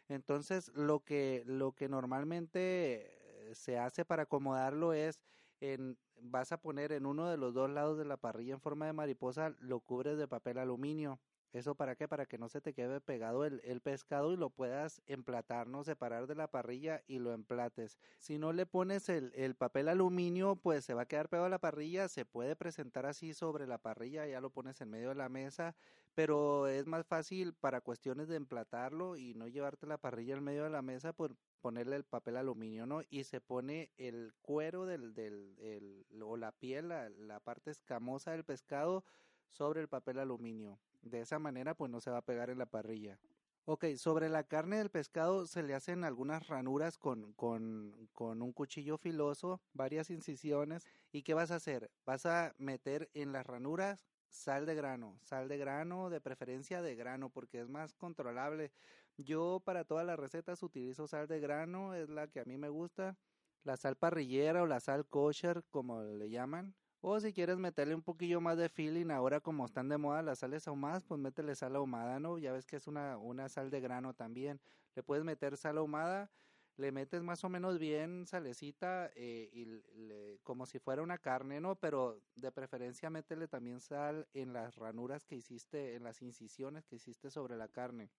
Entonces, 0.10 0.68
lo 0.76 1.06
que, 1.06 1.44
lo 1.46 1.72
que 1.72 1.88
normalmente 1.88 3.50
eh, 3.50 3.56
se 3.56 3.80
hace 3.80 4.04
para 4.04 4.24
acomodarlo 4.24 4.92
es 4.92 5.22
en, 5.62 5.98
vas 6.22 6.52
a 6.52 6.58
poner 6.62 6.92
en 6.92 7.06
uno 7.06 7.30
de 7.30 7.38
los 7.38 7.54
dos 7.54 7.70
lados 7.70 7.98
de 7.98 8.06
la 8.06 8.18
parrilla 8.18 8.54
en 8.54 8.62
forma 8.62 8.86
de 8.86 8.94
mariposa, 8.94 9.56
lo 9.60 9.80
cubres 9.80 10.18
de 10.18 10.28
papel 10.28 10.58
aluminio. 10.58 11.20
¿Eso 11.54 11.76
para 11.76 11.96
qué? 11.96 12.08
Para 12.08 12.26
que 12.26 12.38
no 12.38 12.48
se 12.48 12.62
te 12.62 12.74
quede 12.74 13.02
pegado 13.02 13.44
el, 13.44 13.62
el, 13.66 13.82
pescado 13.82 14.32
y 14.32 14.38
lo 14.38 14.50
puedas 14.50 15.02
emplatar, 15.06 15.68
¿no? 15.68 15.84
Separar 15.84 16.26
de 16.26 16.36
la 16.36 16.48
parrilla 16.48 17.04
y 17.08 17.20
lo 17.20 17.34
emplates. 17.34 17.98
Si 18.20 18.38
no 18.38 18.54
le 18.54 18.66
pones 18.66 19.10
el, 19.10 19.34
el 19.36 19.56
papel 19.56 19.90
aluminio, 19.90 20.56
pues 20.56 20.86
se 20.86 20.94
va 20.94 21.02
a 21.02 21.08
quedar 21.08 21.28
pegado 21.28 21.48
a 21.48 21.50
la 21.50 21.60
parrilla. 21.60 22.08
Se 22.08 22.24
puede 22.24 22.56
presentar 22.56 23.06
así 23.06 23.34
sobre 23.34 23.68
la 23.68 23.80
parrilla, 23.80 24.26
ya 24.28 24.40
lo 24.40 24.50
pones 24.50 24.80
en 24.80 24.90
medio 24.90 25.10
de 25.10 25.16
la 25.16 25.28
mesa, 25.28 25.76
pero 26.16 26.68
es 26.68 26.88
más 26.88 27.06
fácil 27.06 27.54
para 27.54 27.82
cuestiones 27.82 28.30
de 28.30 28.38
emplatarlo 28.38 29.18
y 29.18 29.34
no 29.34 29.48
llevarte 29.50 29.88
la 29.88 29.98
parrilla 29.98 30.38
en 30.38 30.44
medio 30.44 30.64
de 30.64 30.70
la 30.70 30.82
mesa, 30.82 31.12
por 31.12 31.36
ponerle 31.60 31.98
el 31.98 32.06
papel 32.06 32.38
aluminio, 32.38 32.86
¿no? 32.86 33.02
Y 33.10 33.26
se 33.26 33.42
pone 33.42 33.92
el 33.98 34.34
cuero 34.42 34.86
del, 34.86 35.14
del 35.14 35.58
el, 35.60 36.06
o 36.24 36.38
la 36.38 36.54
piel, 36.54 36.90
la, 36.90 37.10
la 37.10 37.42
parte 37.42 37.72
escamosa 37.72 38.32
del 38.32 38.46
pescado 38.46 39.04
sobre 39.52 39.82
el 39.82 39.88
papel 39.88 40.20
aluminio. 40.20 40.80
De 41.02 41.22
esa 41.22 41.40
manera 41.40 41.76
pues 41.76 41.92
no 41.92 42.02
se 42.02 42.12
va 42.12 42.18
a 42.18 42.26
pegar 42.26 42.50
en 42.50 42.58
la 42.58 42.66
parrilla. 42.66 43.20
Ok, 43.66 43.86
sobre 43.96 44.28
la 44.28 44.44
carne 44.44 44.78
del 44.78 44.90
pescado 44.90 45.46
se 45.46 45.62
le 45.62 45.76
hacen 45.76 46.04
algunas 46.04 46.48
ranuras 46.48 46.98
con, 46.98 47.34
con, 47.34 48.10
con, 48.12 48.42
un 48.42 48.54
cuchillo 48.54 48.98
filoso, 48.98 49.62
varias 49.74 50.10
incisiones. 50.10 50.88
¿Y 51.12 51.22
qué 51.22 51.36
vas 51.36 51.52
a 51.52 51.56
hacer? 51.56 51.92
Vas 52.04 52.26
a 52.26 52.56
meter 52.58 53.10
en 53.14 53.32
las 53.32 53.46
ranuras 53.46 54.08
sal 54.30 54.66
de 54.66 54.74
grano, 54.74 55.18
sal 55.22 55.48
de 55.48 55.58
grano, 55.58 56.10
de 56.10 56.22
preferencia 56.22 56.82
de 56.82 56.96
grano, 56.96 57.30
porque 57.30 57.62
es 57.62 57.70
más 57.70 57.94
controlable. 57.94 58.72
Yo 59.18 59.62
para 59.64 59.84
todas 59.84 60.08
las 60.08 60.18
recetas 60.18 60.64
utilizo 60.64 61.08
sal 61.08 61.28
de 61.28 61.40
grano, 61.40 61.94
es 61.94 62.10
la 62.10 62.28
que 62.28 62.40
a 62.40 62.46
mí 62.46 62.58
me 62.58 62.70
gusta. 62.70 63.16
La 63.64 63.78
sal 63.78 63.96
parrillera 63.96 64.64
o 64.64 64.66
la 64.66 64.80
sal 64.80 65.06
kosher, 65.06 65.64
como 65.70 66.02
le 66.02 66.32
llaman, 66.32 66.74
o 67.02 67.20
si 67.20 67.34
quieres 67.34 67.58
meterle 67.58 67.96
un 67.96 68.04
poquillo 68.04 68.40
más 68.42 68.58
de 68.58 68.70
feeling, 68.70 69.10
ahora 69.10 69.40
como 69.40 69.66
están 69.66 69.90
de 69.90 69.98
moda 69.98 70.22
las 70.22 70.40
sales 70.40 70.68
ahumadas, 70.68 71.04
pues 71.04 71.20
métele 71.20 71.56
sal 71.56 71.76
ahumada, 71.76 72.20
¿no? 72.20 72.38
Ya 72.38 72.54
ves 72.54 72.66
que 72.66 72.76
es 72.76 72.88
una, 72.88 73.18
una 73.18 73.50
sal 73.50 73.72
de 73.72 73.82
grano 73.82 74.14
también. 74.14 74.62
Le 74.96 75.02
puedes 75.02 75.24
meter 75.24 75.58
sal 75.58 75.80
ahumada, 75.80 76.30
le 76.78 76.92
metes 76.92 77.24
más 77.24 77.44
o 77.44 77.50
menos 77.50 77.80
bien 77.80 78.28
salecita 78.28 79.10
eh, 79.16 79.50
y 79.52 80.38
como 80.44 80.68
si 80.68 80.78
fuera 80.78 81.02
una 81.02 81.18
carne, 81.18 81.60
¿no? 81.60 81.76
Pero 81.76 82.22
de 82.36 82.52
preferencia 82.52 83.10
métele 83.10 83.48
también 83.48 83.80
sal 83.80 84.28
en 84.34 84.54
las 84.54 84.76
ranuras 84.76 85.26
que 85.26 85.36
hiciste, 85.36 85.96
en 85.96 86.04
las 86.04 86.22
incisiones 86.22 86.86
que 86.86 86.98
hiciste 86.98 87.32
sobre 87.32 87.58
la 87.58 87.68
carne. 87.68 88.10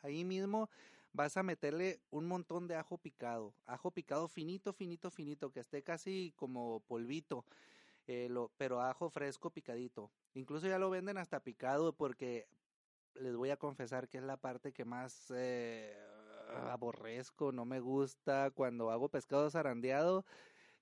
Ahí 0.00 0.24
mismo 0.24 0.70
vas 1.12 1.36
a 1.36 1.42
meterle 1.42 2.00
un 2.10 2.26
montón 2.26 2.66
de 2.66 2.76
ajo 2.76 2.96
picado, 2.96 3.54
ajo 3.66 3.90
picado 3.90 4.28
finito, 4.28 4.72
finito, 4.72 5.10
finito, 5.10 5.50
que 5.50 5.60
esté 5.60 5.82
casi 5.82 6.32
como 6.36 6.80
polvito 6.80 7.44
eh, 8.06 8.28
lo, 8.28 8.50
pero 8.56 8.80
ajo 8.82 9.10
fresco 9.10 9.50
picadito. 9.50 10.12
Incluso 10.34 10.66
ya 10.68 10.78
lo 10.78 10.90
venden 10.90 11.18
hasta 11.18 11.40
picado 11.40 11.92
porque 11.92 12.48
les 13.14 13.36
voy 13.36 13.50
a 13.50 13.56
confesar 13.56 14.08
que 14.08 14.18
es 14.18 14.24
la 14.24 14.36
parte 14.36 14.72
que 14.72 14.84
más 14.84 15.32
eh, 15.34 15.96
aborrezco, 16.48 17.52
no 17.52 17.64
me 17.64 17.80
gusta 17.80 18.50
cuando 18.50 18.90
hago 18.90 19.08
pescado 19.08 19.50
zarandeado. 19.50 20.24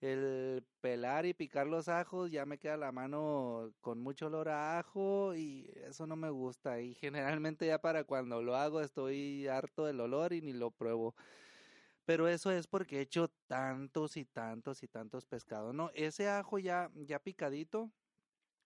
El 0.00 0.66
pelar 0.80 1.24
y 1.24 1.32
picar 1.34 1.66
los 1.66 1.88
ajos 1.88 2.30
ya 2.30 2.44
me 2.44 2.58
queda 2.58 2.76
la 2.76 2.92
mano 2.92 3.72
con 3.80 4.00
mucho 4.00 4.26
olor 4.26 4.50
a 4.50 4.78
ajo 4.78 5.34
y 5.34 5.70
eso 5.76 6.06
no 6.06 6.16
me 6.16 6.30
gusta. 6.30 6.80
Y 6.80 6.94
generalmente 6.94 7.66
ya 7.66 7.80
para 7.80 8.04
cuando 8.04 8.42
lo 8.42 8.56
hago 8.56 8.80
estoy 8.82 9.48
harto 9.48 9.86
del 9.86 10.00
olor 10.00 10.32
y 10.34 10.42
ni 10.42 10.52
lo 10.52 10.70
pruebo. 10.70 11.14
Pero 12.04 12.28
eso 12.28 12.50
es 12.50 12.66
porque 12.66 12.98
he 12.98 13.00
hecho 13.00 13.28
tantos 13.46 14.16
y 14.16 14.24
tantos 14.26 14.82
y 14.82 14.88
tantos 14.88 15.24
pescados, 15.24 15.74
¿no? 15.74 15.90
Ese 15.94 16.28
ajo 16.28 16.58
ya, 16.58 16.90
ya 16.94 17.18
picadito, 17.18 17.90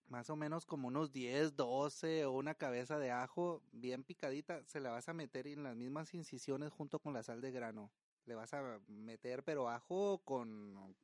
más 0.07 0.29
o 0.29 0.35
menos 0.35 0.65
como 0.65 0.89
unos 0.89 1.11
10, 1.13 1.55
12 1.55 2.25
o 2.25 2.33
una 2.33 2.55
cabeza 2.55 2.99
de 2.99 3.11
ajo 3.11 3.63
bien 3.71 4.03
picadita, 4.03 4.63
se 4.65 4.81
la 4.81 4.91
vas 4.91 5.07
a 5.07 5.13
meter 5.13 5.47
en 5.47 5.63
las 5.63 5.75
mismas 5.75 6.13
incisiones 6.13 6.71
junto 6.71 6.99
con 6.99 7.13
la 7.13 7.23
sal 7.23 7.39
de 7.41 7.51
grano. 7.51 7.91
Le 8.25 8.35
vas 8.35 8.53
a 8.53 8.79
meter, 8.87 9.43
pero 9.43 9.69
ajo 9.69 10.19
con, 10.25 10.95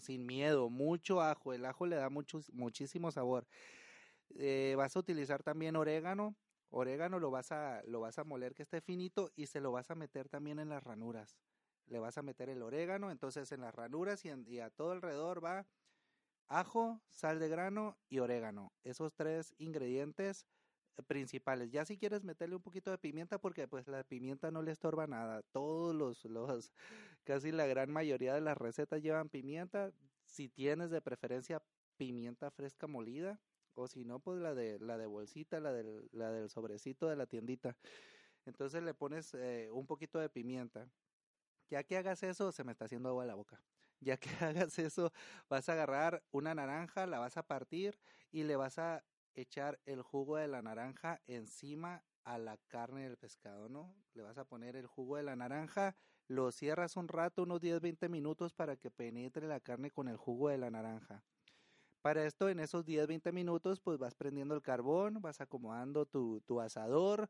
sin 0.00 0.24
miedo, 0.24 0.70
mucho 0.70 1.20
ajo. 1.20 1.52
El 1.52 1.66
ajo 1.66 1.86
le 1.86 1.96
da 1.96 2.08
mucho, 2.08 2.40
muchísimo 2.52 3.10
sabor. 3.10 3.46
Eh, 4.36 4.74
vas 4.78 4.96
a 4.96 5.00
utilizar 5.00 5.42
también 5.42 5.76
orégano. 5.76 6.36
Orégano 6.70 7.18
lo 7.18 7.30
vas 7.30 7.50
a, 7.52 7.82
lo 7.86 8.00
vas 8.00 8.18
a 8.18 8.24
moler 8.24 8.54
que 8.54 8.62
esté 8.62 8.80
finito 8.80 9.32
y 9.34 9.46
se 9.46 9.60
lo 9.60 9.72
vas 9.72 9.90
a 9.90 9.96
meter 9.96 10.28
también 10.28 10.60
en 10.60 10.68
las 10.68 10.84
ranuras 10.84 11.36
le 11.90 11.98
vas 11.98 12.16
a 12.16 12.22
meter 12.22 12.48
el 12.48 12.62
orégano, 12.62 13.10
entonces 13.10 13.50
en 13.52 13.60
las 13.60 13.74
ranuras 13.74 14.24
y, 14.24 14.60
a 14.60 14.70
todo 14.70 14.92
alrededor 14.92 15.44
va 15.44 15.66
ajo, 16.48 17.00
sal 17.08 17.38
de 17.38 17.48
grano 17.48 17.96
y 18.08 18.20
orégano. 18.20 18.72
Esos 18.84 19.14
tres 19.14 19.54
ingredientes 19.58 20.46
principales. 21.06 21.70
Ya 21.70 21.84
si 21.84 21.96
quieres 21.96 22.24
meterle 22.24 22.56
un 22.56 22.62
poquito 22.62 22.90
de 22.90 22.98
pimienta 22.98 23.38
porque 23.38 23.66
pues 23.68 23.88
la 23.88 24.04
pimienta 24.04 24.50
no 24.50 24.62
le 24.62 24.72
estorba 24.72 25.06
nada. 25.06 25.42
Todos 25.52 25.94
los, 25.94 26.24
los 26.24 26.72
casi 27.24 27.52
la 27.52 27.66
gran 27.66 27.90
mayoría 27.90 28.34
de 28.34 28.40
las 28.40 28.56
recetas 28.56 29.02
llevan 29.02 29.28
pimienta. 29.28 29.92
Si 30.26 30.48
tienes 30.48 30.90
de 30.90 31.00
preferencia 31.00 31.62
pimienta 31.96 32.50
fresca 32.50 32.86
molida 32.86 33.40
o 33.74 33.88
si 33.88 34.04
no 34.04 34.20
pues 34.20 34.38
la 34.40 34.54
de 34.54 34.78
la 34.78 34.96
de 34.98 35.06
bolsita, 35.06 35.60
la 35.60 35.72
del 35.72 36.08
la 36.12 36.30
del 36.30 36.50
sobrecito 36.50 37.08
de 37.08 37.16
la 37.16 37.26
tiendita. 37.26 37.76
Entonces 38.46 38.82
le 38.82 38.94
pones 38.94 39.34
eh, 39.34 39.68
un 39.72 39.86
poquito 39.86 40.18
de 40.18 40.28
pimienta. 40.28 40.88
Ya 41.70 41.84
que 41.84 41.96
hagas 41.96 42.22
eso, 42.24 42.50
se 42.50 42.64
me 42.64 42.72
está 42.72 42.86
haciendo 42.86 43.10
agua 43.10 43.24
la 43.24 43.36
boca. 43.36 43.62
Ya 44.00 44.16
que 44.16 44.28
hagas 44.44 44.78
eso, 44.78 45.12
vas 45.48 45.68
a 45.68 45.72
agarrar 45.72 46.22
una 46.32 46.54
naranja, 46.54 47.06
la 47.06 47.20
vas 47.20 47.36
a 47.36 47.44
partir 47.44 47.98
y 48.32 48.42
le 48.42 48.56
vas 48.56 48.78
a 48.78 49.04
echar 49.34 49.78
el 49.86 50.02
jugo 50.02 50.36
de 50.36 50.48
la 50.48 50.62
naranja 50.62 51.20
encima 51.28 52.02
a 52.24 52.38
la 52.38 52.58
carne 52.66 53.02
del 53.04 53.16
pescado, 53.16 53.68
¿no? 53.68 53.94
Le 54.14 54.22
vas 54.22 54.36
a 54.36 54.44
poner 54.44 54.74
el 54.74 54.86
jugo 54.86 55.16
de 55.16 55.22
la 55.22 55.36
naranja, 55.36 55.96
lo 56.26 56.50
cierras 56.50 56.96
un 56.96 57.08
rato, 57.08 57.44
unos 57.44 57.60
10-20 57.60 58.08
minutos 58.08 58.52
para 58.52 58.76
que 58.76 58.90
penetre 58.90 59.46
la 59.46 59.60
carne 59.60 59.90
con 59.90 60.08
el 60.08 60.16
jugo 60.16 60.48
de 60.48 60.58
la 60.58 60.70
naranja. 60.70 61.22
Para 62.02 62.24
esto, 62.24 62.48
en 62.48 62.60
esos 62.60 62.84
10-20 62.86 63.32
minutos, 63.32 63.80
pues 63.80 63.98
vas 63.98 64.14
prendiendo 64.14 64.54
el 64.54 64.62
carbón, 64.62 65.20
vas 65.20 65.40
acomodando 65.40 66.06
tu, 66.06 66.40
tu 66.40 66.60
asador, 66.60 67.28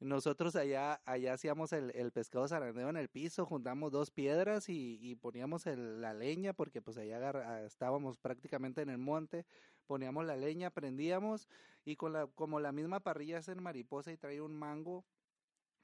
nosotros 0.00 0.54
allá, 0.54 1.00
allá 1.04 1.32
hacíamos 1.32 1.72
el, 1.72 1.90
el 1.94 2.12
pescado 2.12 2.46
zarandeo 2.46 2.88
en 2.88 2.96
el 2.96 3.08
piso, 3.08 3.44
juntamos 3.46 3.90
dos 3.90 4.10
piedras 4.10 4.68
y, 4.68 4.98
y 5.00 5.16
poníamos 5.16 5.66
el, 5.66 6.00
la 6.00 6.14
leña, 6.14 6.52
porque 6.52 6.80
pues 6.80 6.96
allá 6.98 7.64
estábamos 7.64 8.16
prácticamente 8.18 8.82
en 8.82 8.90
el 8.90 8.98
monte, 8.98 9.44
poníamos 9.86 10.24
la 10.24 10.36
leña, 10.36 10.70
prendíamos 10.70 11.48
y 11.84 11.96
con 11.96 12.12
la, 12.12 12.26
como 12.28 12.60
la 12.60 12.70
misma 12.70 13.00
parrilla 13.00 13.38
es 13.38 13.48
en 13.48 13.62
mariposa 13.62 14.12
y 14.12 14.16
trae 14.16 14.40
un 14.40 14.54
mango, 14.56 15.04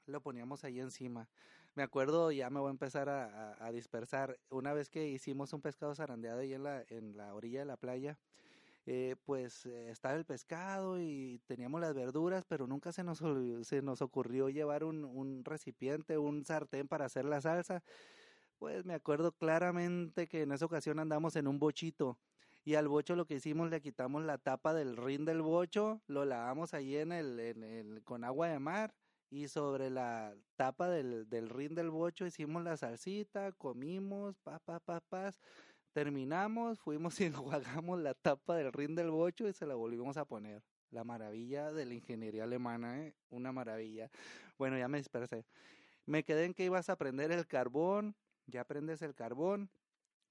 lo 0.05 0.21
poníamos 0.21 0.63
ahí 0.63 0.79
encima. 0.79 1.27
Me 1.73 1.83
acuerdo, 1.83 2.31
ya 2.31 2.49
me 2.49 2.61
voy 2.61 2.69
a 2.69 2.71
empezar 2.71 3.09
a, 3.09 3.25
a, 3.51 3.65
a 3.65 3.71
dispersar, 3.73 4.39
una 4.49 4.73
vez 4.73 4.89
que 4.89 5.07
hicimos 5.07 5.51
un 5.51 5.61
pescado 5.61 5.93
zarandeado 5.93 6.39
ahí 6.39 6.53
en 6.53 6.63
la, 6.63 6.85
en 6.87 7.17
la 7.17 7.33
orilla 7.33 7.59
de 7.59 7.65
la 7.65 7.75
playa, 7.75 8.17
eh, 8.85 9.15
pues 9.23 9.65
eh, 9.65 9.89
estaba 9.89 10.15
el 10.15 10.25
pescado 10.25 10.99
y 10.99 11.41
teníamos 11.47 11.81
las 11.81 11.93
verduras, 11.93 12.45
pero 12.47 12.67
nunca 12.67 12.91
se 12.91 13.03
nos, 13.03 13.21
se 13.67 13.81
nos 13.81 14.01
ocurrió 14.01 14.49
llevar 14.49 14.83
un, 14.83 15.05
un 15.05 15.43
recipiente, 15.43 16.17
un 16.17 16.45
sartén 16.45 16.87
para 16.87 17.05
hacer 17.05 17.25
la 17.25 17.41
salsa. 17.41 17.83
Pues 18.59 18.85
me 18.85 18.93
acuerdo 18.93 19.31
claramente 19.33 20.27
que 20.27 20.43
en 20.43 20.51
esa 20.51 20.65
ocasión 20.65 20.99
andamos 20.99 21.35
en 21.35 21.47
un 21.47 21.59
bochito 21.59 22.19
y 22.63 22.75
al 22.75 22.87
bocho 22.87 23.15
lo 23.15 23.25
que 23.25 23.35
hicimos 23.35 23.69
le 23.69 23.81
quitamos 23.81 24.23
la 24.23 24.37
tapa 24.37 24.73
del 24.73 24.97
rin 24.97 25.25
del 25.25 25.41
bocho, 25.41 26.01
lo 26.07 26.25
lavamos 26.25 26.73
ahí 26.73 26.95
en 26.97 27.11
el, 27.11 27.39
en 27.39 27.63
el 27.63 28.03
con 28.03 28.23
agua 28.23 28.47
de 28.47 28.59
mar 28.59 28.95
y 29.29 29.47
sobre 29.49 29.89
la 29.89 30.35
tapa 30.55 30.89
del, 30.89 31.29
del 31.29 31.49
rin 31.49 31.75
del 31.75 31.89
bocho 31.89 32.25
hicimos 32.25 32.63
la 32.63 32.77
salsita, 32.77 33.51
comimos, 33.53 34.37
pa, 34.39 34.59
pa. 34.59 34.79
Terminamos, 35.95 36.77
fuimos 36.81 37.21
y 37.21 37.23
enjuagamos 37.27 38.01
la 38.01 38.13
tapa 38.13 38.57
del 38.57 38.73
rin 38.73 38.95
del 38.95 39.11
bocho 39.11 39.47
y 39.47 39.53
se 39.53 39.65
la 39.65 39.75
volvimos 39.75 40.17
a 40.17 40.25
poner. 40.25 40.61
La 40.91 41.05
maravilla 41.05 41.71
de 41.71 41.85
la 41.85 41.93
ingeniería 41.93 42.43
alemana, 42.43 43.01
¿eh? 43.01 43.15
una 43.29 43.53
maravilla. 43.53 44.11
Bueno, 44.57 44.77
ya 44.77 44.89
me 44.89 44.97
dispersé. 44.97 45.45
Me 46.05 46.25
quedé 46.25 46.43
en 46.43 46.53
que 46.53 46.65
ibas 46.65 46.89
a 46.89 46.97
prender 46.97 47.31
el 47.31 47.47
carbón, 47.47 48.13
ya 48.45 48.65
prendes 48.65 49.01
el 49.03 49.15
carbón, 49.15 49.69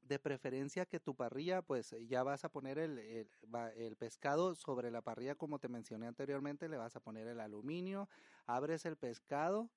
de 0.03 0.19
preferencia 0.19 0.85
que 0.85 1.01
tu 1.01 1.15
parrilla, 1.15 1.63
pues 1.63 1.97
ya 2.09 2.23
vas 2.23 2.45
a 2.45 2.51
poner 2.51 2.77
el, 2.79 2.99
el, 2.99 3.31
el, 3.79 3.97
pescado 3.97 4.55
sobre 4.55 4.91
la 4.91 5.01
parrilla 5.01 5.35
como 5.35 5.59
te 5.59 5.71
mencioné 5.71 6.07
anteriormente, 6.07 6.69
le 6.69 6.77
vas 6.77 6.95
a 6.95 7.01
poner 7.01 7.27
el 7.27 7.41
aluminio, 7.41 8.07
abres 8.45 8.85
el 8.85 8.97
pescado, 8.99 9.71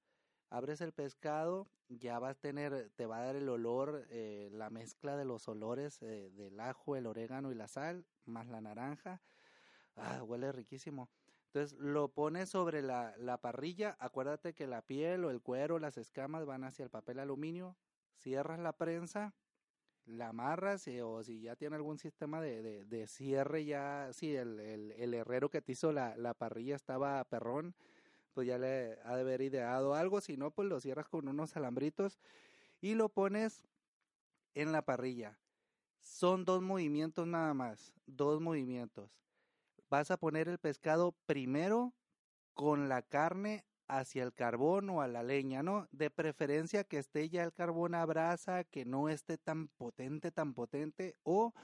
abres 0.50 0.82
el 0.82 0.94
pescado, 0.94 1.68
ya 1.90 2.20
vas 2.20 2.38
a 2.38 2.40
tener, 2.40 2.92
te 2.96 3.06
va 3.06 3.20
a 3.20 3.26
dar 3.26 3.36
el 3.36 3.50
olor, 3.50 4.06
eh, 4.10 4.50
la 4.52 4.70
mezcla 4.70 5.16
de 5.18 5.26
los 5.26 5.48
olores 5.48 6.02
eh, 6.02 6.30
del 6.32 6.60
ajo, 6.60 6.96
el 6.96 7.08
orégano 7.08 7.52
y 7.52 7.56
la 7.56 7.68
sal, 7.68 8.06
más 8.26 8.48
la 8.48 8.62
naranja. 8.62 9.22
Ah, 9.96 10.24
huele 10.24 10.52
riquísimo. 10.52 11.10
Entonces 11.48 11.78
lo 11.80 12.10
pones 12.10 12.50
sobre 12.50 12.82
la, 12.82 13.16
la 13.18 13.40
parrilla, 13.40 13.96
acuérdate 14.00 14.54
que 14.54 14.68
la 14.68 14.82
piel 14.82 15.26
o 15.26 15.32
el 15.32 15.42
cuero, 15.42 15.80
las 15.80 15.98
escamas 15.98 16.46
van 16.46 16.64
hacia 16.64 16.84
el 16.84 16.90
papel 16.90 17.20
aluminio, 17.20 17.76
cierras 18.18 18.60
la 18.60 18.74
prensa, 18.74 19.34
la 20.06 20.30
amarras 20.30 20.88
y, 20.88 21.00
o 21.02 21.24
si 21.24 21.42
ya 21.42 21.56
tiene 21.56 21.76
algún 21.76 21.98
sistema 21.98 22.42
de, 22.42 22.62
de, 22.62 22.86
de 22.86 23.08
cierre 23.08 23.66
ya, 23.66 24.10
si 24.14 24.36
el, 24.36 24.60
el, 24.60 24.92
el, 24.94 25.14
herrero 25.14 25.50
que 25.50 25.62
te 25.62 25.74
hizo 25.74 25.92
la, 25.92 26.16
la 26.16 26.34
parrilla 26.34 26.76
estaba 26.76 27.24
perrón, 27.26 27.76
pues 28.38 28.46
ya 28.46 28.60
le 28.60 29.00
ha 29.04 29.16
de 29.16 29.22
haber 29.22 29.42
ideado 29.42 29.96
algo, 29.96 30.22
si 30.22 30.38
no, 30.38 30.52
pues 30.52 30.70
lo 30.70 30.80
cierras 30.80 31.08
con 31.10 31.28
unos 31.28 31.58
alambritos 31.58 32.20
y 32.82 32.94
lo 32.94 33.10
pones 33.10 33.68
en 34.54 34.72
la 34.72 34.84
parrilla. 34.84 35.40
Son 36.04 36.46
dos 36.46 36.62
movimientos 36.62 37.26
nada 37.26 37.56
más, 37.56 37.96
dos 38.06 38.40
movimientos. 38.40 39.10
Vas 39.90 40.12
a 40.12 40.18
poner 40.18 40.50
el 40.50 40.60
pescado 40.60 41.16
primero 41.26 41.96
con 42.54 42.90
la 42.90 43.02
carne 43.02 43.66
hacia 43.88 44.22
el 44.22 44.36
carbón 44.36 44.92
o 44.92 45.02
a 45.02 45.08
la 45.08 45.24
leña, 45.24 45.64
¿no? 45.64 45.88
De 45.92 46.12
preferencia 46.12 46.84
que 46.84 47.00
esté 47.00 47.30
ya 47.30 47.44
el 47.44 47.54
carbón 47.54 47.96
a 47.96 48.06
brasa, 48.06 48.66
que 48.66 48.86
no 48.86 49.10
esté 49.10 49.40
tan 49.40 49.68
potente, 49.68 50.30
tan 50.30 50.54
potente, 50.54 51.16
o, 51.24 51.56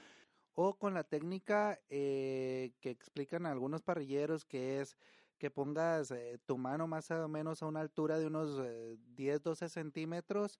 o 0.54 0.76
con 0.76 0.92
la 0.92 1.04
técnica 1.04 1.78
eh, 1.88 2.72
que 2.80 2.90
explican 2.90 3.46
algunos 3.46 3.82
parrilleros, 3.82 4.44
que 4.44 4.80
es 4.80 4.96
que 5.38 5.50
pongas 5.50 6.10
eh, 6.10 6.38
tu 6.46 6.58
mano 6.58 6.86
más 6.86 7.10
o 7.10 7.28
menos 7.28 7.62
a 7.62 7.66
una 7.66 7.80
altura 7.80 8.18
de 8.18 8.26
unos 8.26 8.60
eh, 8.62 8.96
10, 9.16 9.42
12 9.42 9.68
centímetros 9.68 10.58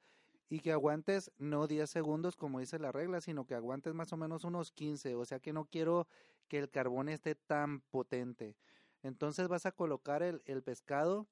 y 0.49 0.61
que 0.61 0.73
aguantes 0.73 1.31
no 1.39 1.67
10 1.67 1.89
segundos 1.89 2.37
como 2.37 2.61
dice 2.61 2.79
la 2.79 2.93
regla, 2.93 3.21
sino 3.21 3.47
que 3.47 3.55
aguantes 3.55 3.95
más 3.95 4.13
o 4.13 4.17
menos 4.17 4.45
unos 4.45 4.73
15, 4.73 5.15
o 5.15 5.25
sea 5.25 5.41
que 5.41 5.53
no 5.53 5.65
quiero 5.67 6.07
que 6.49 6.59
el 6.59 6.71
carbón 6.71 7.09
esté 7.09 7.35
tan 7.35 7.81
potente. 7.81 8.57
Entonces 9.03 9.49
vas 9.49 9.67
a 9.67 9.73
colocar 9.73 10.23
el, 10.23 10.43
el 10.47 10.63
pescado 10.63 11.27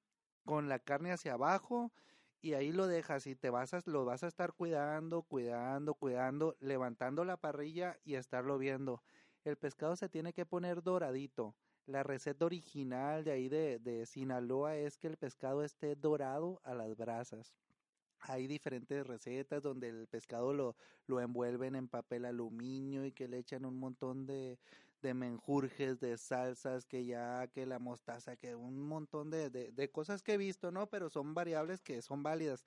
con 0.44 0.68
la 0.68 0.78
carne 0.78 1.12
hacia 1.12 1.34
abajo 1.34 1.92
y 2.40 2.54
ahí 2.54 2.72
lo 2.72 2.86
dejas 2.86 3.26
y 3.26 3.36
te 3.36 3.50
vas 3.50 3.72
a, 3.74 3.80
lo 3.86 4.04
vas 4.04 4.24
a 4.24 4.28
estar 4.28 4.52
cuidando, 4.52 5.22
cuidando, 5.22 5.94
cuidando, 5.94 6.56
levantando 6.60 7.24
la 7.24 7.36
parrilla 7.36 7.98
y 8.04 8.14
estarlo 8.14 8.58
viendo. 8.58 9.02
El 9.44 9.56
pescado 9.56 9.96
se 9.96 10.08
tiene 10.08 10.32
que 10.32 10.44
poner 10.44 10.82
doradito 10.82 11.54
la 11.86 12.02
receta 12.02 12.44
original 12.44 13.24
de 13.24 13.32
ahí 13.32 13.48
de, 13.48 13.78
de 13.78 14.06
Sinaloa 14.06 14.76
es 14.76 14.98
que 14.98 15.08
el 15.08 15.16
pescado 15.16 15.64
esté 15.64 15.96
dorado 15.96 16.60
a 16.64 16.74
las 16.74 16.96
brasas. 16.96 17.54
Hay 18.20 18.46
diferentes 18.46 19.04
recetas 19.06 19.62
donde 19.62 19.88
el 19.88 20.06
pescado 20.08 20.52
lo, 20.54 20.76
lo 21.06 21.20
envuelven 21.20 21.74
en 21.74 21.88
papel 21.88 22.24
aluminio 22.24 23.04
y 23.04 23.12
que 23.12 23.26
le 23.28 23.38
echan 23.38 23.64
un 23.64 23.78
montón 23.78 24.26
de, 24.26 24.60
de 25.00 25.14
menjurjes, 25.14 25.98
de 25.98 26.16
salsas, 26.16 26.86
que 26.86 27.04
ya, 27.04 27.48
que 27.48 27.66
la 27.66 27.80
mostaza, 27.80 28.36
que 28.36 28.54
un 28.54 28.86
montón 28.86 29.30
de, 29.30 29.50
de, 29.50 29.72
de 29.72 29.90
cosas 29.90 30.22
que 30.22 30.34
he 30.34 30.38
visto, 30.38 30.70
¿no? 30.70 30.88
Pero 30.88 31.10
son 31.10 31.34
variables 31.34 31.82
que 31.82 32.00
son 32.00 32.22
válidas. 32.22 32.64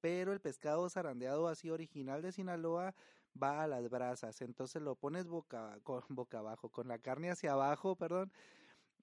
Pero 0.00 0.32
el 0.32 0.40
pescado 0.40 0.88
zarandeado 0.90 1.48
así 1.48 1.70
original 1.70 2.22
de 2.22 2.32
Sinaloa 2.32 2.94
va 3.40 3.62
a 3.62 3.66
las 3.66 3.88
brasas. 3.88 4.40
Entonces 4.42 4.82
lo 4.82 4.94
pones 4.94 5.26
boca, 5.26 5.78
con, 5.82 6.02
boca 6.08 6.38
abajo, 6.38 6.68
con 6.68 6.88
la 6.88 6.98
carne 6.98 7.30
hacia 7.30 7.52
abajo, 7.52 7.96
perdón, 7.96 8.32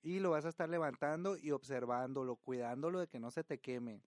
y 0.04 0.20
lo 0.20 0.32
vas 0.32 0.46
a 0.46 0.50
estar 0.50 0.70
levantando 0.70 1.38
y 1.38 1.52
observándolo, 1.52 2.36
cuidándolo 2.38 3.00
de 3.00 3.08
que 3.08 3.20
no 3.20 3.32
se 3.32 3.44
te 3.44 3.60
queme. 3.60 4.02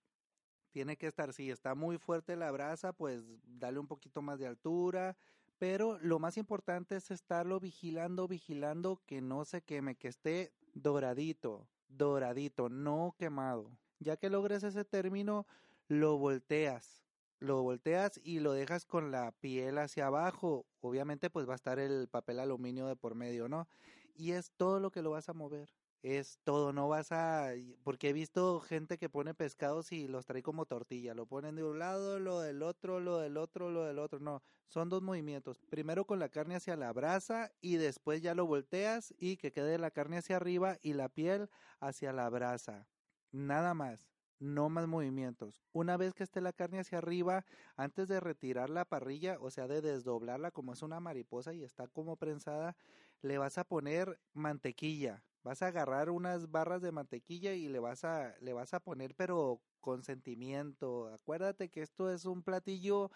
Tiene 0.70 0.96
que 0.96 1.09
estar, 1.09 1.33
si 1.33 1.50
está 1.50 1.74
muy 1.74 1.98
fuerte 1.98 2.37
la 2.37 2.50
brasa, 2.50 2.92
pues 2.92 3.24
dale 3.44 3.78
un 3.78 3.88
poquito 3.88 4.22
más 4.22 4.38
de 4.38 4.46
altura, 4.46 5.16
pero 5.59 5.98
lo 5.98 6.18
más 6.18 6.37
importante 6.38 6.96
es 6.96 7.11
estarlo 7.11 7.61
vigilando, 7.61 8.28
vigilando 8.28 9.02
que 9.04 9.20
no 9.20 9.44
se 9.44 9.62
queme, 9.62 9.96
que 9.96 10.09
esté 10.09 10.52
doradito, 10.74 11.66
doradito, 11.88 12.68
no 12.68 13.14
quemado. 13.18 13.70
Ya 13.98 14.16
que 14.16 14.30
logres 14.30 14.62
ese 14.62 14.85
término, 14.85 15.46
lo 15.88 16.16
volteas, 16.16 17.04
lo 17.40 17.62
volteas 17.62 18.20
y 18.22 18.40
lo 18.40 18.53
dejas 18.53 18.85
con 18.85 19.11
la 19.11 19.33
piel 19.33 19.79
hacia 19.79 20.07
abajo. 20.07 20.66
Obviamente 20.81 21.31
pues 21.31 21.48
va 21.48 21.55
a 21.55 21.57
estar 21.57 21.79
el 21.79 22.09
papel 22.09 22.38
aluminio 22.38 22.87
de 22.87 22.96
por 22.96 23.14
medio, 23.14 23.48
¿no? 23.48 23.66
Y 24.14 24.33
es 24.33 24.53
todo 24.57 24.79
lo 24.79 24.90
que 24.90 25.03
lo 25.03 25.11
vas 25.11 25.29
a 25.29 25.33
mover. 25.33 25.74
Es 26.03 26.38
todo, 26.44 26.72
no 26.72 26.88
vas 26.88 27.12
a... 27.12 27.50
Porque 27.83 28.11
he 28.11 28.12
visto 28.12 28.61
gente 28.61 28.96
que 28.98 29.11
pone 29.11 29.35
pescados 29.35 29.92
y 29.92 30.09
los 30.09 30.26
trae 30.26 30.42
como 30.42 30.64
tortilla. 30.66 31.14
Lo 31.14 31.26
ponen 31.26 31.57
de 31.57 31.64
un 31.64 31.79
lado, 31.79 32.18
lo 32.18 32.40
del 32.40 32.62
otro, 32.62 33.00
lo 33.00 33.18
del 33.18 33.37
otro, 33.37 33.70
lo 33.70 33.85
del 33.85 33.98
otro. 33.98 34.18
No, 34.18 34.42
son 34.68 34.88
dos 34.88 35.03
movimientos. 35.03 35.59
Primero 35.68 36.07
con 36.07 36.18
la 36.18 36.31
carne 36.31 36.57
hacia 36.57 36.76
la 36.76 36.92
brasa 36.92 37.53
y 37.61 37.76
después 37.76 38.22
ya 38.22 38.35
lo 38.35 38.46
volteas 38.46 39.14
y 39.18 39.37
que 39.37 39.53
quede 39.53 39.79
la 39.79 39.90
carne 39.90 40.18
hacia 40.18 40.37
arriba 40.37 40.79
y 40.83 40.94
la 40.94 41.09
piel 41.09 41.50
hacia 41.81 42.12
la 42.12 42.29
brasa. 42.31 42.87
Nada 43.33 43.74
más 43.74 44.11
no 44.40 44.68
más 44.70 44.88
movimientos. 44.88 45.62
Una 45.72 45.96
vez 45.96 46.14
que 46.14 46.24
esté 46.24 46.40
la 46.40 46.53
carne 46.53 46.81
hacia 46.81 46.98
arriba, 46.98 47.44
antes 47.76 48.09
de 48.09 48.20
retirar 48.20 48.70
la 48.70 48.85
parrilla, 48.87 49.38
o 49.40 49.50
sea, 49.50 49.68
de 49.68 49.83
desdoblarla 49.83 50.50
como 50.50 50.72
es 50.72 50.83
una 50.83 51.00
mariposa 51.00 51.55
y 51.55 51.62
está 51.62 51.87
como 51.88 52.16
prensada, 52.16 52.76
le 53.22 53.38
vas 53.38 53.59
a 53.59 53.64
poner 53.64 54.20
mantequilla. 54.33 55.24
Vas 55.42 55.62
a 55.62 55.68
agarrar 55.68 56.11
unas 56.11 56.50
barras 56.50 56.83
de 56.83 56.92
mantequilla 56.92 57.55
y 57.55 57.68
le 57.68 57.79
vas 57.79 58.05
a 58.05 58.35
le 58.40 58.53
vas 58.53 58.74
a 58.74 58.81
poner 58.81 59.14
pero 59.14 59.62
con 59.81 60.03
sentimiento. 60.03 61.09
Acuérdate 61.09 61.70
que 61.70 61.83
esto 61.83 62.11
es 62.12 62.24
un 62.26 62.42
platillo 62.42 63.11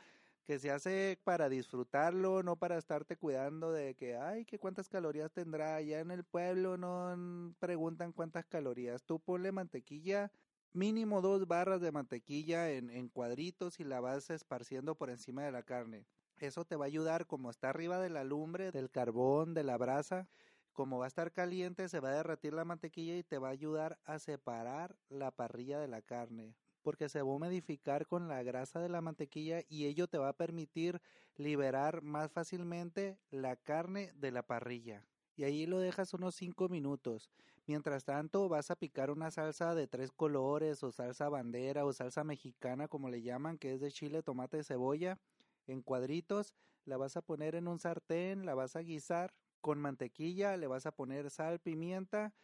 que 0.45 0.59
se 0.59 0.71
hace 0.71 1.19
para 1.25 1.49
disfrutarlo, 1.49 2.43
no 2.43 2.57
para 2.59 2.77
estarte 2.79 3.17
cuidando 3.17 3.73
de 3.73 3.95
que, 3.95 4.17
ay, 4.17 4.45
que 4.45 4.59
cuántas 4.59 4.89
calorías 4.89 5.33
tendrá. 5.33 5.77
Allá 5.77 6.01
en 6.01 6.11
el 6.11 6.25
pueblo 6.25 6.77
no 6.77 7.55
preguntan 7.59 8.13
cuántas 8.13 8.47
calorías. 8.47 9.05
Tú 9.05 9.21
ponle 9.21 9.53
mantequilla, 9.53 10.31
mínimo 10.75 11.23
dos 11.23 11.47
barras 11.47 11.81
de 11.81 11.93
mantequilla 11.93 12.71
en, 12.71 13.09
cuadritos 13.09 13.81
y 13.81 13.85
la 13.85 14.01
vas 14.01 14.29
esparciendo 14.29 14.97
por 14.97 15.09
encima 15.09 15.43
de 15.45 15.53
la 15.53 15.63
carne. 15.63 16.05
Eso 16.37 16.65
te 16.65 16.77
va 16.77 16.85
a 16.85 16.89
ayudar, 16.89 17.27
como 17.27 17.49
está 17.49 17.71
arriba 17.71 17.99
de 18.01 18.11
la 18.11 18.25
lumbre, 18.25 18.73
del 18.73 18.91
carbón, 18.91 19.55
de 19.55 19.65
la 19.65 19.79
brasa, 19.79 20.29
como 20.73 20.99
va 20.99 21.07
a 21.07 21.09
estar 21.09 21.33
caliente, 21.33 21.89
se 21.89 22.01
va 22.01 22.11
a 22.11 22.17
derretir 22.17 22.53
la 22.53 22.65
mantequilla 22.65 23.17
y 23.17 23.23
te 23.23 23.39
va 23.39 23.49
a 23.49 23.53
ayudar 23.53 23.99
a 24.05 24.19
separar 24.19 24.97
la 25.09 25.31
parrilla 25.31 25.79
de 25.79 25.89
la 25.89 26.03
carne 26.03 26.55
porque 26.85 27.09
se 27.09 27.23
va 27.23 27.31
a 27.31 27.35
humidificar 27.35 28.07
con 28.07 28.29
la 28.29 28.43
grasa 28.43 28.79
de 28.79 28.91
la 28.91 29.01
mantequilla 29.01 29.63
y 29.69 29.87
ello 29.87 30.07
te 30.07 30.19
va 30.19 30.29
a 30.29 30.37
permitir 30.37 31.01
liberar 31.35 32.03
más 32.03 32.31
fácilmente 32.31 33.19
la 33.31 33.57
carne 33.57 34.13
de 34.17 34.31
la 34.31 34.43
parrilla. 34.43 35.03
Y 35.37 35.45
ahí 35.45 35.67
lo 35.67 35.79
dejas 35.79 36.15
unos 36.15 36.35
5 36.35 36.69
minutos. 36.69 37.31
Mientras 37.67 38.05
tanto, 38.05 38.49
vas 38.49 38.71
a 38.71 38.77
picar 38.77 39.11
una 39.11 39.31
salsa 39.31 39.75
de 39.75 39.87
tres 39.87 40.13
colores 40.13 40.83
o 40.83 40.93
salsa 40.93 41.29
bandera 41.29 41.85
o 41.85 41.93
salsa 41.93 42.23
mexicana, 42.25 42.89
como 42.89 43.09
le 43.09 43.23
llaman, 43.23 43.59
que 43.59 43.73
es 43.73 43.81
de 43.81 43.91
chile, 43.91 44.23
tomate 44.23 44.59
y 44.59 44.65
cebolla, 44.65 45.19
en 45.67 45.83
cuadritos. 45.83 46.55
La 46.85 46.99
vas 46.99 47.17
a 47.17 47.23
poner 47.23 47.55
en 47.55 47.69
un 47.69 47.79
sartén, 47.79 48.45
la 48.45 48.55
vas 48.55 48.77
a 48.77 48.81
guisar 48.81 49.35
con 49.61 49.81
mantequilla, 49.81 50.57
le 50.57 50.67
vas 50.67 50.85
a 50.85 50.93
poner 50.93 51.31
sal, 51.31 51.59
pimienta 51.59 52.35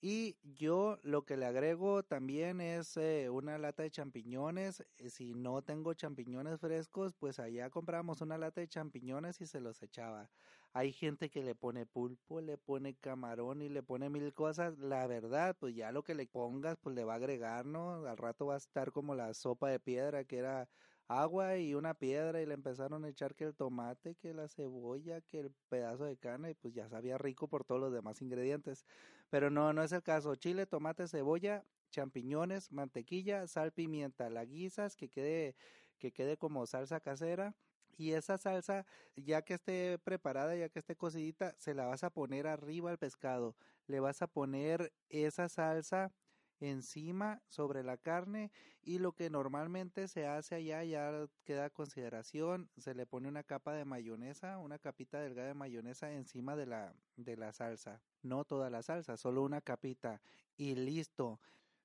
y 0.00 0.36
yo 0.42 0.98
lo 1.02 1.24
que 1.24 1.36
le 1.36 1.46
agrego 1.46 2.02
también 2.02 2.60
es 2.60 2.96
eh, 2.96 3.30
una 3.30 3.58
lata 3.58 3.82
de 3.82 3.90
champiñones. 3.90 4.80
Eh, 4.98 5.10
si 5.10 5.34
no 5.34 5.62
tengo 5.62 5.94
champiñones 5.94 6.60
frescos, 6.60 7.14
pues 7.14 7.38
allá 7.38 7.70
compramos 7.70 8.20
una 8.20 8.38
lata 8.38 8.60
de 8.60 8.68
champiñones 8.68 9.40
y 9.40 9.46
se 9.46 9.60
los 9.60 9.82
echaba. 9.82 10.30
Hay 10.72 10.92
gente 10.92 11.30
que 11.30 11.42
le 11.42 11.54
pone 11.54 11.86
pulpo, 11.86 12.40
le 12.40 12.58
pone 12.58 12.94
camarón 12.94 13.62
y 13.62 13.68
le 13.70 13.82
pone 13.82 14.10
mil 14.10 14.32
cosas. 14.34 14.78
La 14.78 15.06
verdad, 15.06 15.56
pues 15.58 15.74
ya 15.74 15.90
lo 15.92 16.02
que 16.04 16.14
le 16.14 16.26
pongas, 16.26 16.76
pues 16.78 16.94
le 16.94 17.04
va 17.04 17.14
a 17.14 17.16
agregar, 17.16 17.64
¿no? 17.66 18.06
Al 18.06 18.16
rato 18.18 18.46
va 18.46 18.54
a 18.54 18.58
estar 18.58 18.92
como 18.92 19.14
la 19.14 19.32
sopa 19.34 19.70
de 19.70 19.80
piedra 19.80 20.24
que 20.24 20.38
era 20.38 20.68
agua 21.08 21.58
y 21.58 21.74
una 21.74 21.94
piedra 21.94 22.42
y 22.42 22.46
le 22.46 22.54
empezaron 22.54 23.04
a 23.04 23.08
echar 23.08 23.34
que 23.34 23.44
el 23.44 23.54
tomate, 23.54 24.14
que 24.16 24.34
la 24.34 24.48
cebolla, 24.48 25.20
que 25.20 25.40
el 25.40 25.50
pedazo 25.68 26.04
de 26.04 26.16
carne 26.16 26.50
y 26.50 26.54
pues 26.54 26.74
ya 26.74 26.88
sabía 26.88 27.18
rico 27.18 27.48
por 27.48 27.64
todos 27.64 27.80
los 27.80 27.92
demás 27.92 28.20
ingredientes. 28.22 28.86
Pero 29.30 29.50
no, 29.50 29.72
no 29.72 29.82
es 29.82 29.92
el 29.92 30.02
caso. 30.02 30.34
Chile, 30.34 30.66
tomate, 30.66 31.08
cebolla, 31.08 31.64
champiñones, 31.90 32.72
mantequilla, 32.72 33.46
sal, 33.46 33.72
pimienta, 33.72 34.30
la 34.30 34.44
guisas 34.44 34.96
que 34.96 35.08
quede 35.08 35.54
que 35.98 36.12
quede 36.12 36.36
como 36.36 36.66
salsa 36.66 37.00
casera 37.00 37.56
y 37.96 38.12
esa 38.12 38.36
salsa 38.38 38.86
ya 39.16 39.42
que 39.42 39.54
esté 39.54 39.98
preparada, 39.98 40.54
ya 40.56 40.68
que 40.68 40.78
esté 40.78 40.96
cocidita, 40.96 41.54
se 41.58 41.74
la 41.74 41.86
vas 41.86 42.04
a 42.04 42.10
poner 42.10 42.46
arriba 42.46 42.90
al 42.90 42.98
pescado. 42.98 43.56
Le 43.86 44.00
vas 44.00 44.20
a 44.22 44.26
poner 44.26 44.92
esa 45.08 45.48
salsa 45.48 46.12
encima 46.60 47.42
sobre 47.48 47.82
la 47.82 47.96
carne 47.96 48.50
y 48.82 48.98
lo 48.98 49.12
que 49.12 49.30
normalmente 49.30 50.08
se 50.08 50.26
hace 50.26 50.54
allá 50.54 50.84
ya 50.84 51.26
queda 51.44 51.70
consideración, 51.70 52.70
se 52.76 52.94
le 52.94 53.06
pone 53.06 53.28
una 53.28 53.42
capa 53.42 53.74
de 53.74 53.84
mayonesa, 53.84 54.58
una 54.58 54.78
capita 54.78 55.20
delgada 55.20 55.48
de 55.48 55.54
mayonesa 55.54 56.12
encima 56.12 56.56
de 56.56 56.66
la 56.66 56.94
de 57.16 57.36
la 57.36 57.52
salsa, 57.52 58.00
no 58.22 58.44
toda 58.44 58.70
la 58.70 58.82
salsa, 58.82 59.16
solo 59.16 59.42
una 59.42 59.60
capita 59.60 60.20
y 60.56 60.74
listo. 60.74 61.40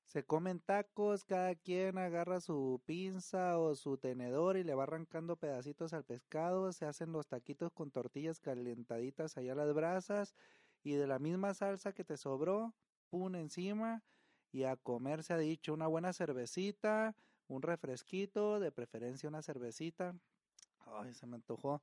Se 0.05 0.25
comen 0.25 0.59
tacos, 0.59 1.23
cada 1.23 1.55
quien 1.55 1.97
agarra 1.97 2.41
su 2.41 2.81
pinza 2.85 3.57
o 3.57 3.75
su 3.75 3.97
tenedor 3.97 4.57
y 4.57 4.63
le 4.65 4.75
va 4.75 4.83
arrancando 4.83 5.37
pedacitos 5.37 5.93
al 5.93 6.03
pescado, 6.03 6.73
se 6.73 6.85
hacen 6.85 7.13
los 7.13 7.27
taquitos 7.27 7.71
con 7.71 7.91
tortillas 7.91 8.41
calentaditas 8.41 9.37
allá 9.37 9.53
a 9.53 9.55
las 9.55 9.73
brasas 9.73 10.35
y 10.83 10.95
de 10.95 11.07
la 11.07 11.17
misma 11.17 11.53
salsa 11.53 11.93
que 11.93 12.03
te 12.03 12.17
sobró, 12.17 12.73
pun 13.09 13.35
encima 13.35 14.03
y 14.51 14.63
a 14.63 14.75
comer 14.75 15.23
se 15.23 15.33
ha 15.33 15.37
dicho 15.37 15.73
una 15.73 15.87
buena 15.87 16.13
cervecita, 16.13 17.15
un 17.47 17.61
refresquito, 17.61 18.59
de 18.59 18.71
preferencia 18.71 19.29
una 19.29 19.41
cervecita. 19.41 20.15
Ay, 20.85 21.13
se 21.13 21.27
me 21.27 21.35
antojó. 21.35 21.81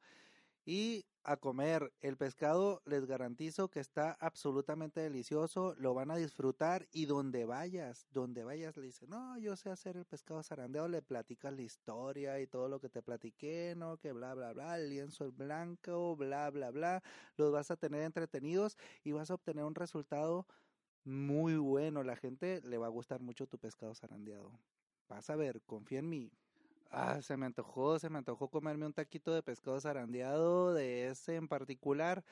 Y 0.65 1.07
a 1.25 1.39
comer 1.39 1.95
el 2.03 2.19
pescado 2.19 2.83
les 2.85 3.07
garantizo 3.07 3.69
que 3.69 3.81
está 3.81 4.19
absolutamente 4.21 5.01
delicioso, 5.01 5.75
lo 5.79 5.95
van 5.95 6.11
a 6.11 6.17
disfrutar 6.17 6.87
y 6.93 7.07
donde 7.07 7.47
vayas, 7.47 8.07
donde 8.11 8.45
vayas 8.45 8.77
le 8.77 8.85
dicen, 8.85 9.09
no, 9.09 9.39
yo 9.39 9.57
sé 9.57 9.71
hacer 9.71 9.97
el 9.97 10.05
pescado 10.05 10.43
zarandeado, 10.43 10.89
le 10.89 11.01
platicas 11.01 11.55
la 11.55 11.63
historia 11.63 12.39
y 12.41 12.47
todo 12.47 12.69
lo 12.69 12.81
que 12.81 12.91
te 12.91 13.01
platiqué, 13.01 13.75
no, 13.79 13.97
que 13.97 14.13
bla, 14.13 14.35
bla, 14.35 14.53
bla, 14.53 14.77
el 14.79 14.91
lienzo 14.91 15.25
es 15.25 15.35
blanco, 15.35 16.17
bla, 16.17 16.51
bla, 16.51 16.71
bla, 16.71 17.03
los 17.39 17.51
vas 17.51 17.71
a 17.71 17.77
tener 17.77 18.03
entretenidos 18.03 18.77
y 19.05 19.13
vas 19.13 19.31
a 19.31 19.35
obtener 19.35 19.65
un 19.65 19.75
resultado 19.75 20.47
muy 21.09 21.57
bueno. 21.57 22.03
La 22.03 22.17
gente 22.17 22.61
le 22.63 22.79
va 22.79 22.87
a 22.87 22.91
gustar 22.91 23.21
mucho 23.21 23.47
tu 23.47 23.59
pescado 23.59 23.95
zarandeado. 23.95 24.53
Vas 25.09 25.31
a 25.31 25.37
ver, 25.37 25.63
confía 25.63 26.01
en 26.01 26.09
mí. 26.09 26.31
Ah, 26.91 27.21
se 27.23 27.37
me 27.37 27.47
antojó, 27.47 27.99
se 27.99 28.09
me 28.11 28.19
antojó 28.19 28.49
comerme 28.49 28.87
un 28.87 28.93
taquito 28.93 29.33
de 29.33 29.43
pescado 29.43 29.81
zarandeado, 29.81 30.73
de 30.75 31.09
ese 31.09 31.37
en 31.37 31.49
particular. 31.49 32.25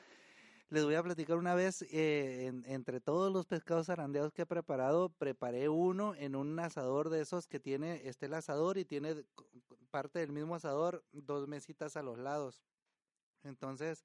Les 0.69 0.83
voy 0.83 0.95
a 0.95 1.03
platicar 1.03 1.37
una 1.37 1.55
vez, 1.55 1.83
eh, 1.91 2.51
entre 2.65 2.99
todos 2.99 3.31
los 3.31 3.45
pescados 3.45 3.87
zarandeados 3.87 4.33
que 4.33 4.41
he 4.41 4.45
preparado, 4.45 5.09
preparé 5.09 5.69
uno 5.69 6.13
en 6.15 6.35
un 6.35 6.59
asador 6.59 7.09
de 7.09 7.21
esos 7.21 7.47
que 7.47 7.59
tiene, 7.59 8.01
este 8.07 8.25
asador 8.35 8.77
y 8.77 8.85
tiene 8.85 9.23
parte 9.91 10.19
del 10.19 10.31
mismo 10.31 10.55
asador, 10.55 11.03
dos 11.13 11.47
mesitas 11.47 11.95
a 11.95 12.03
los 12.03 12.17
lados. 12.17 12.63
Entonces, 13.43 14.03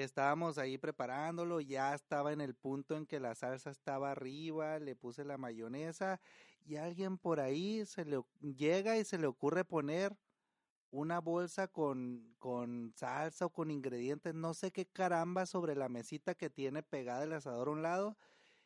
estábamos 0.00 0.58
ahí 0.58 0.78
preparándolo, 0.78 1.60
ya 1.60 1.94
estaba 1.94 2.32
en 2.32 2.40
el 2.40 2.54
punto 2.54 2.96
en 2.96 3.06
que 3.06 3.20
la 3.20 3.34
salsa 3.34 3.70
estaba 3.70 4.10
arriba, 4.10 4.78
le 4.78 4.96
puse 4.96 5.24
la 5.24 5.36
mayonesa 5.36 6.20
y 6.64 6.76
alguien 6.76 7.18
por 7.18 7.40
ahí 7.40 7.84
se 7.84 8.04
le 8.04 8.22
llega 8.40 8.96
y 8.96 9.04
se 9.04 9.18
le 9.18 9.26
ocurre 9.26 9.64
poner 9.64 10.16
una 10.90 11.20
bolsa 11.20 11.68
con, 11.68 12.34
con 12.38 12.92
salsa 12.96 13.46
o 13.46 13.50
con 13.50 13.70
ingredientes, 13.70 14.34
no 14.34 14.54
sé 14.54 14.70
qué 14.72 14.86
caramba, 14.86 15.46
sobre 15.46 15.74
la 15.74 15.88
mesita 15.88 16.34
que 16.34 16.50
tiene 16.50 16.82
pegada 16.82 17.24
el 17.24 17.32
asador 17.32 17.68
a 17.68 17.72
un 17.72 17.82
lado. 17.82 18.16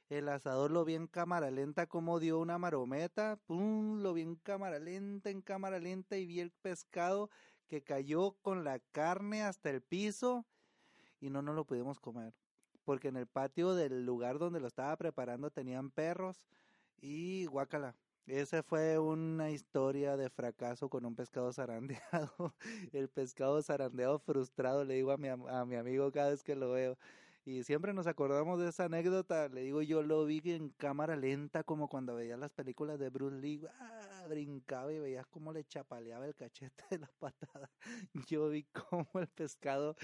El 0.09 0.29
asador 0.29 0.71
lo 0.71 0.85
vi 0.85 0.95
en 0.95 1.09
cámara 1.09 1.51
lenta 1.51 1.87
como 1.87 2.21
dio 2.21 2.39
una 2.39 2.59
marometa, 2.59 3.41
pum, 3.47 4.03
lo 4.03 4.13
vi 4.15 4.23
en 4.23 4.37
cámara 4.37 4.79
lenta, 4.79 5.31
en 5.31 5.43
cámara 5.43 5.81
lenta 5.81 6.17
y 6.17 6.27
vi 6.27 6.39
el 6.39 6.53
pescado 6.53 7.31
que 7.67 7.83
cayó 7.83 8.37
con 8.43 8.63
la 8.63 8.79
carne 8.93 9.43
hasta 9.43 9.71
el 9.71 9.83
piso 9.83 10.47
y 11.21 11.31
no 11.31 11.43
nos 11.43 11.55
lo 11.55 11.65
pudimos 11.65 12.01
comer. 12.01 12.35
Porque 12.85 13.09
en 13.09 13.17
el 13.17 13.27
patio 13.27 13.75
del 13.75 14.05
lugar 14.05 14.39
donde 14.39 14.61
lo 14.61 14.67
estaba 14.69 14.97
preparando 14.97 15.51
tenían 15.51 15.91
perros 15.91 16.47
y 17.01 17.47
guácala. 17.47 17.97
Esa 18.27 18.65
fue 18.65 18.99
una 18.99 19.51
historia 19.51 20.17
de 20.17 20.31
fracaso 20.31 20.89
con 20.89 21.07
un 21.07 21.15
pescado 21.15 21.53
zarandeado. 21.53 22.55
El 22.93 23.09
pescado 23.09 23.63
zarandeado 23.63 24.19
frustrado, 24.19 24.85
le 24.85 24.95
digo 24.95 25.13
a 25.13 25.17
mi, 25.17 25.29
a 25.29 25.65
mi 25.65 25.77
amigo 25.77 26.11
cada 26.11 26.31
vez 26.31 26.43
que 26.43 26.57
lo 26.57 26.73
veo. 26.73 26.99
Y 27.47 27.63
siempre 27.63 27.95
nos 27.95 28.09
acordamos 28.09 28.59
de 28.59 28.71
esa 28.71 28.87
anécdota. 28.87 29.49
Le 29.49 29.63
digo, 29.63 29.81
yo 29.81 30.03
lo 30.03 30.25
vi 30.25 30.43
en 30.47 30.71
cámara 30.71 31.15
lenta, 31.15 31.63
como 31.63 31.89
cuando 31.89 32.17
veía 32.17 32.37
las 32.37 32.51
películas 32.51 32.99
de 32.99 33.09
Bruce 33.09 33.37
Lee. 33.37 33.65
Brincaba 34.29 34.93
y 34.93 34.99
veías 34.99 35.29
cómo 35.29 35.53
le 35.53 35.63
chapaleaba 35.63 36.27
el 36.27 36.35
cachete 36.35 36.83
de 36.91 36.99
la 36.99 37.11
patada. 37.21 37.71
Yo 38.29 38.49
vi 38.49 38.65
cómo 38.65 39.09
el 39.15 39.29
pescado 39.29 39.95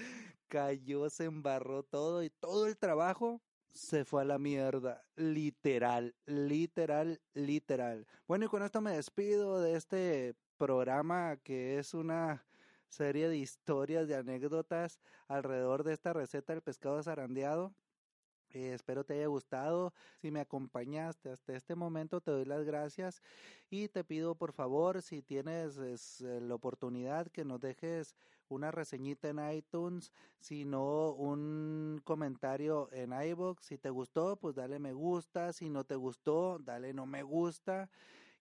cayó, 0.46 1.10
se 1.10 1.24
embarró 1.24 1.82
todo 1.82 2.22
y 2.22 2.30
todo 2.30 2.68
el 2.68 2.78
trabajo 2.78 3.42
se 3.72 4.04
fue 4.04 4.22
a 4.22 4.24
la 4.24 4.38
mierda. 4.38 5.02
Literal, 5.16 6.14
literal, 6.26 7.20
literal. 7.34 8.06
Bueno, 8.28 8.44
y 8.44 8.48
con 8.48 8.62
esto 8.62 8.80
me 8.80 8.92
despido 8.92 9.60
de 9.60 9.74
este 9.74 10.36
programa 10.58 11.38
que 11.38 11.80
es 11.80 11.92
una 11.92 12.44
serie 12.92 13.28
de 13.28 13.38
historias, 13.38 14.06
de 14.06 14.16
anécdotas 14.16 15.00
alrededor 15.26 15.82
de 15.82 15.94
esta 15.94 16.12
receta 16.12 16.52
del 16.52 16.62
pescado 16.62 17.02
zarandeado. 17.02 17.74
Eh, 18.50 18.74
espero 18.74 19.02
te 19.02 19.14
haya 19.14 19.28
gustado. 19.28 19.94
Si 20.20 20.30
me 20.30 20.40
acompañaste 20.40 21.30
hasta 21.30 21.56
este 21.56 21.74
momento, 21.74 22.20
te 22.20 22.30
doy 22.30 22.44
las 22.44 22.64
gracias 22.64 23.22
y 23.70 23.88
te 23.88 24.04
pido 24.04 24.34
por 24.34 24.52
favor, 24.52 25.00
si 25.00 25.22
tienes 25.22 25.78
eh, 25.78 26.40
la 26.42 26.54
oportunidad, 26.54 27.28
que 27.28 27.46
nos 27.46 27.60
dejes 27.60 28.14
una 28.48 28.70
reseñita 28.70 29.30
en 29.30 29.40
iTunes, 29.50 30.12
si 30.38 30.66
no 30.66 31.12
un 31.12 32.02
comentario 32.04 32.90
en 32.92 33.14
iBox. 33.14 33.64
Si 33.64 33.78
te 33.78 33.88
gustó, 33.88 34.36
pues 34.36 34.54
dale 34.54 34.78
me 34.78 34.92
gusta. 34.92 35.54
Si 35.54 35.70
no 35.70 35.84
te 35.84 35.96
gustó, 35.96 36.58
dale 36.58 36.92
no 36.92 37.06
me 37.06 37.22
gusta 37.22 37.88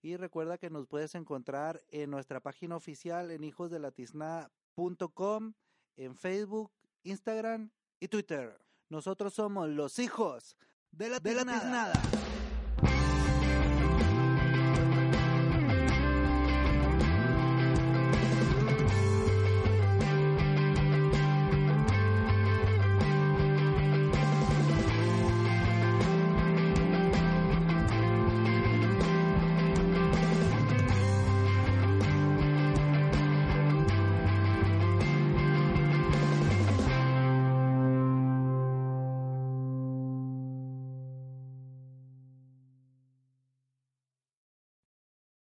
Y 0.02 0.16
recuerda 0.16 0.58
que 0.58 0.68
nos 0.68 0.86
puedes 0.88 1.14
encontrar 1.14 1.80
en 1.88 2.10
nuestra 2.10 2.40
página 2.40 2.74
oficial 2.74 3.30
en 3.30 3.44
hijosdelatizna.com, 3.44 5.52
en 5.96 6.16
Facebook, 6.16 6.72
Instagram 7.04 7.70
y 8.00 8.08
Twitter. 8.08 8.58
Nosotros 8.88 9.32
somos 9.32 9.68
los 9.68 10.00
hijos 10.00 10.56
de 10.90 11.08
la, 11.08 11.20
de 11.20 11.34
la 11.34 11.44
tiznada. 11.44 11.92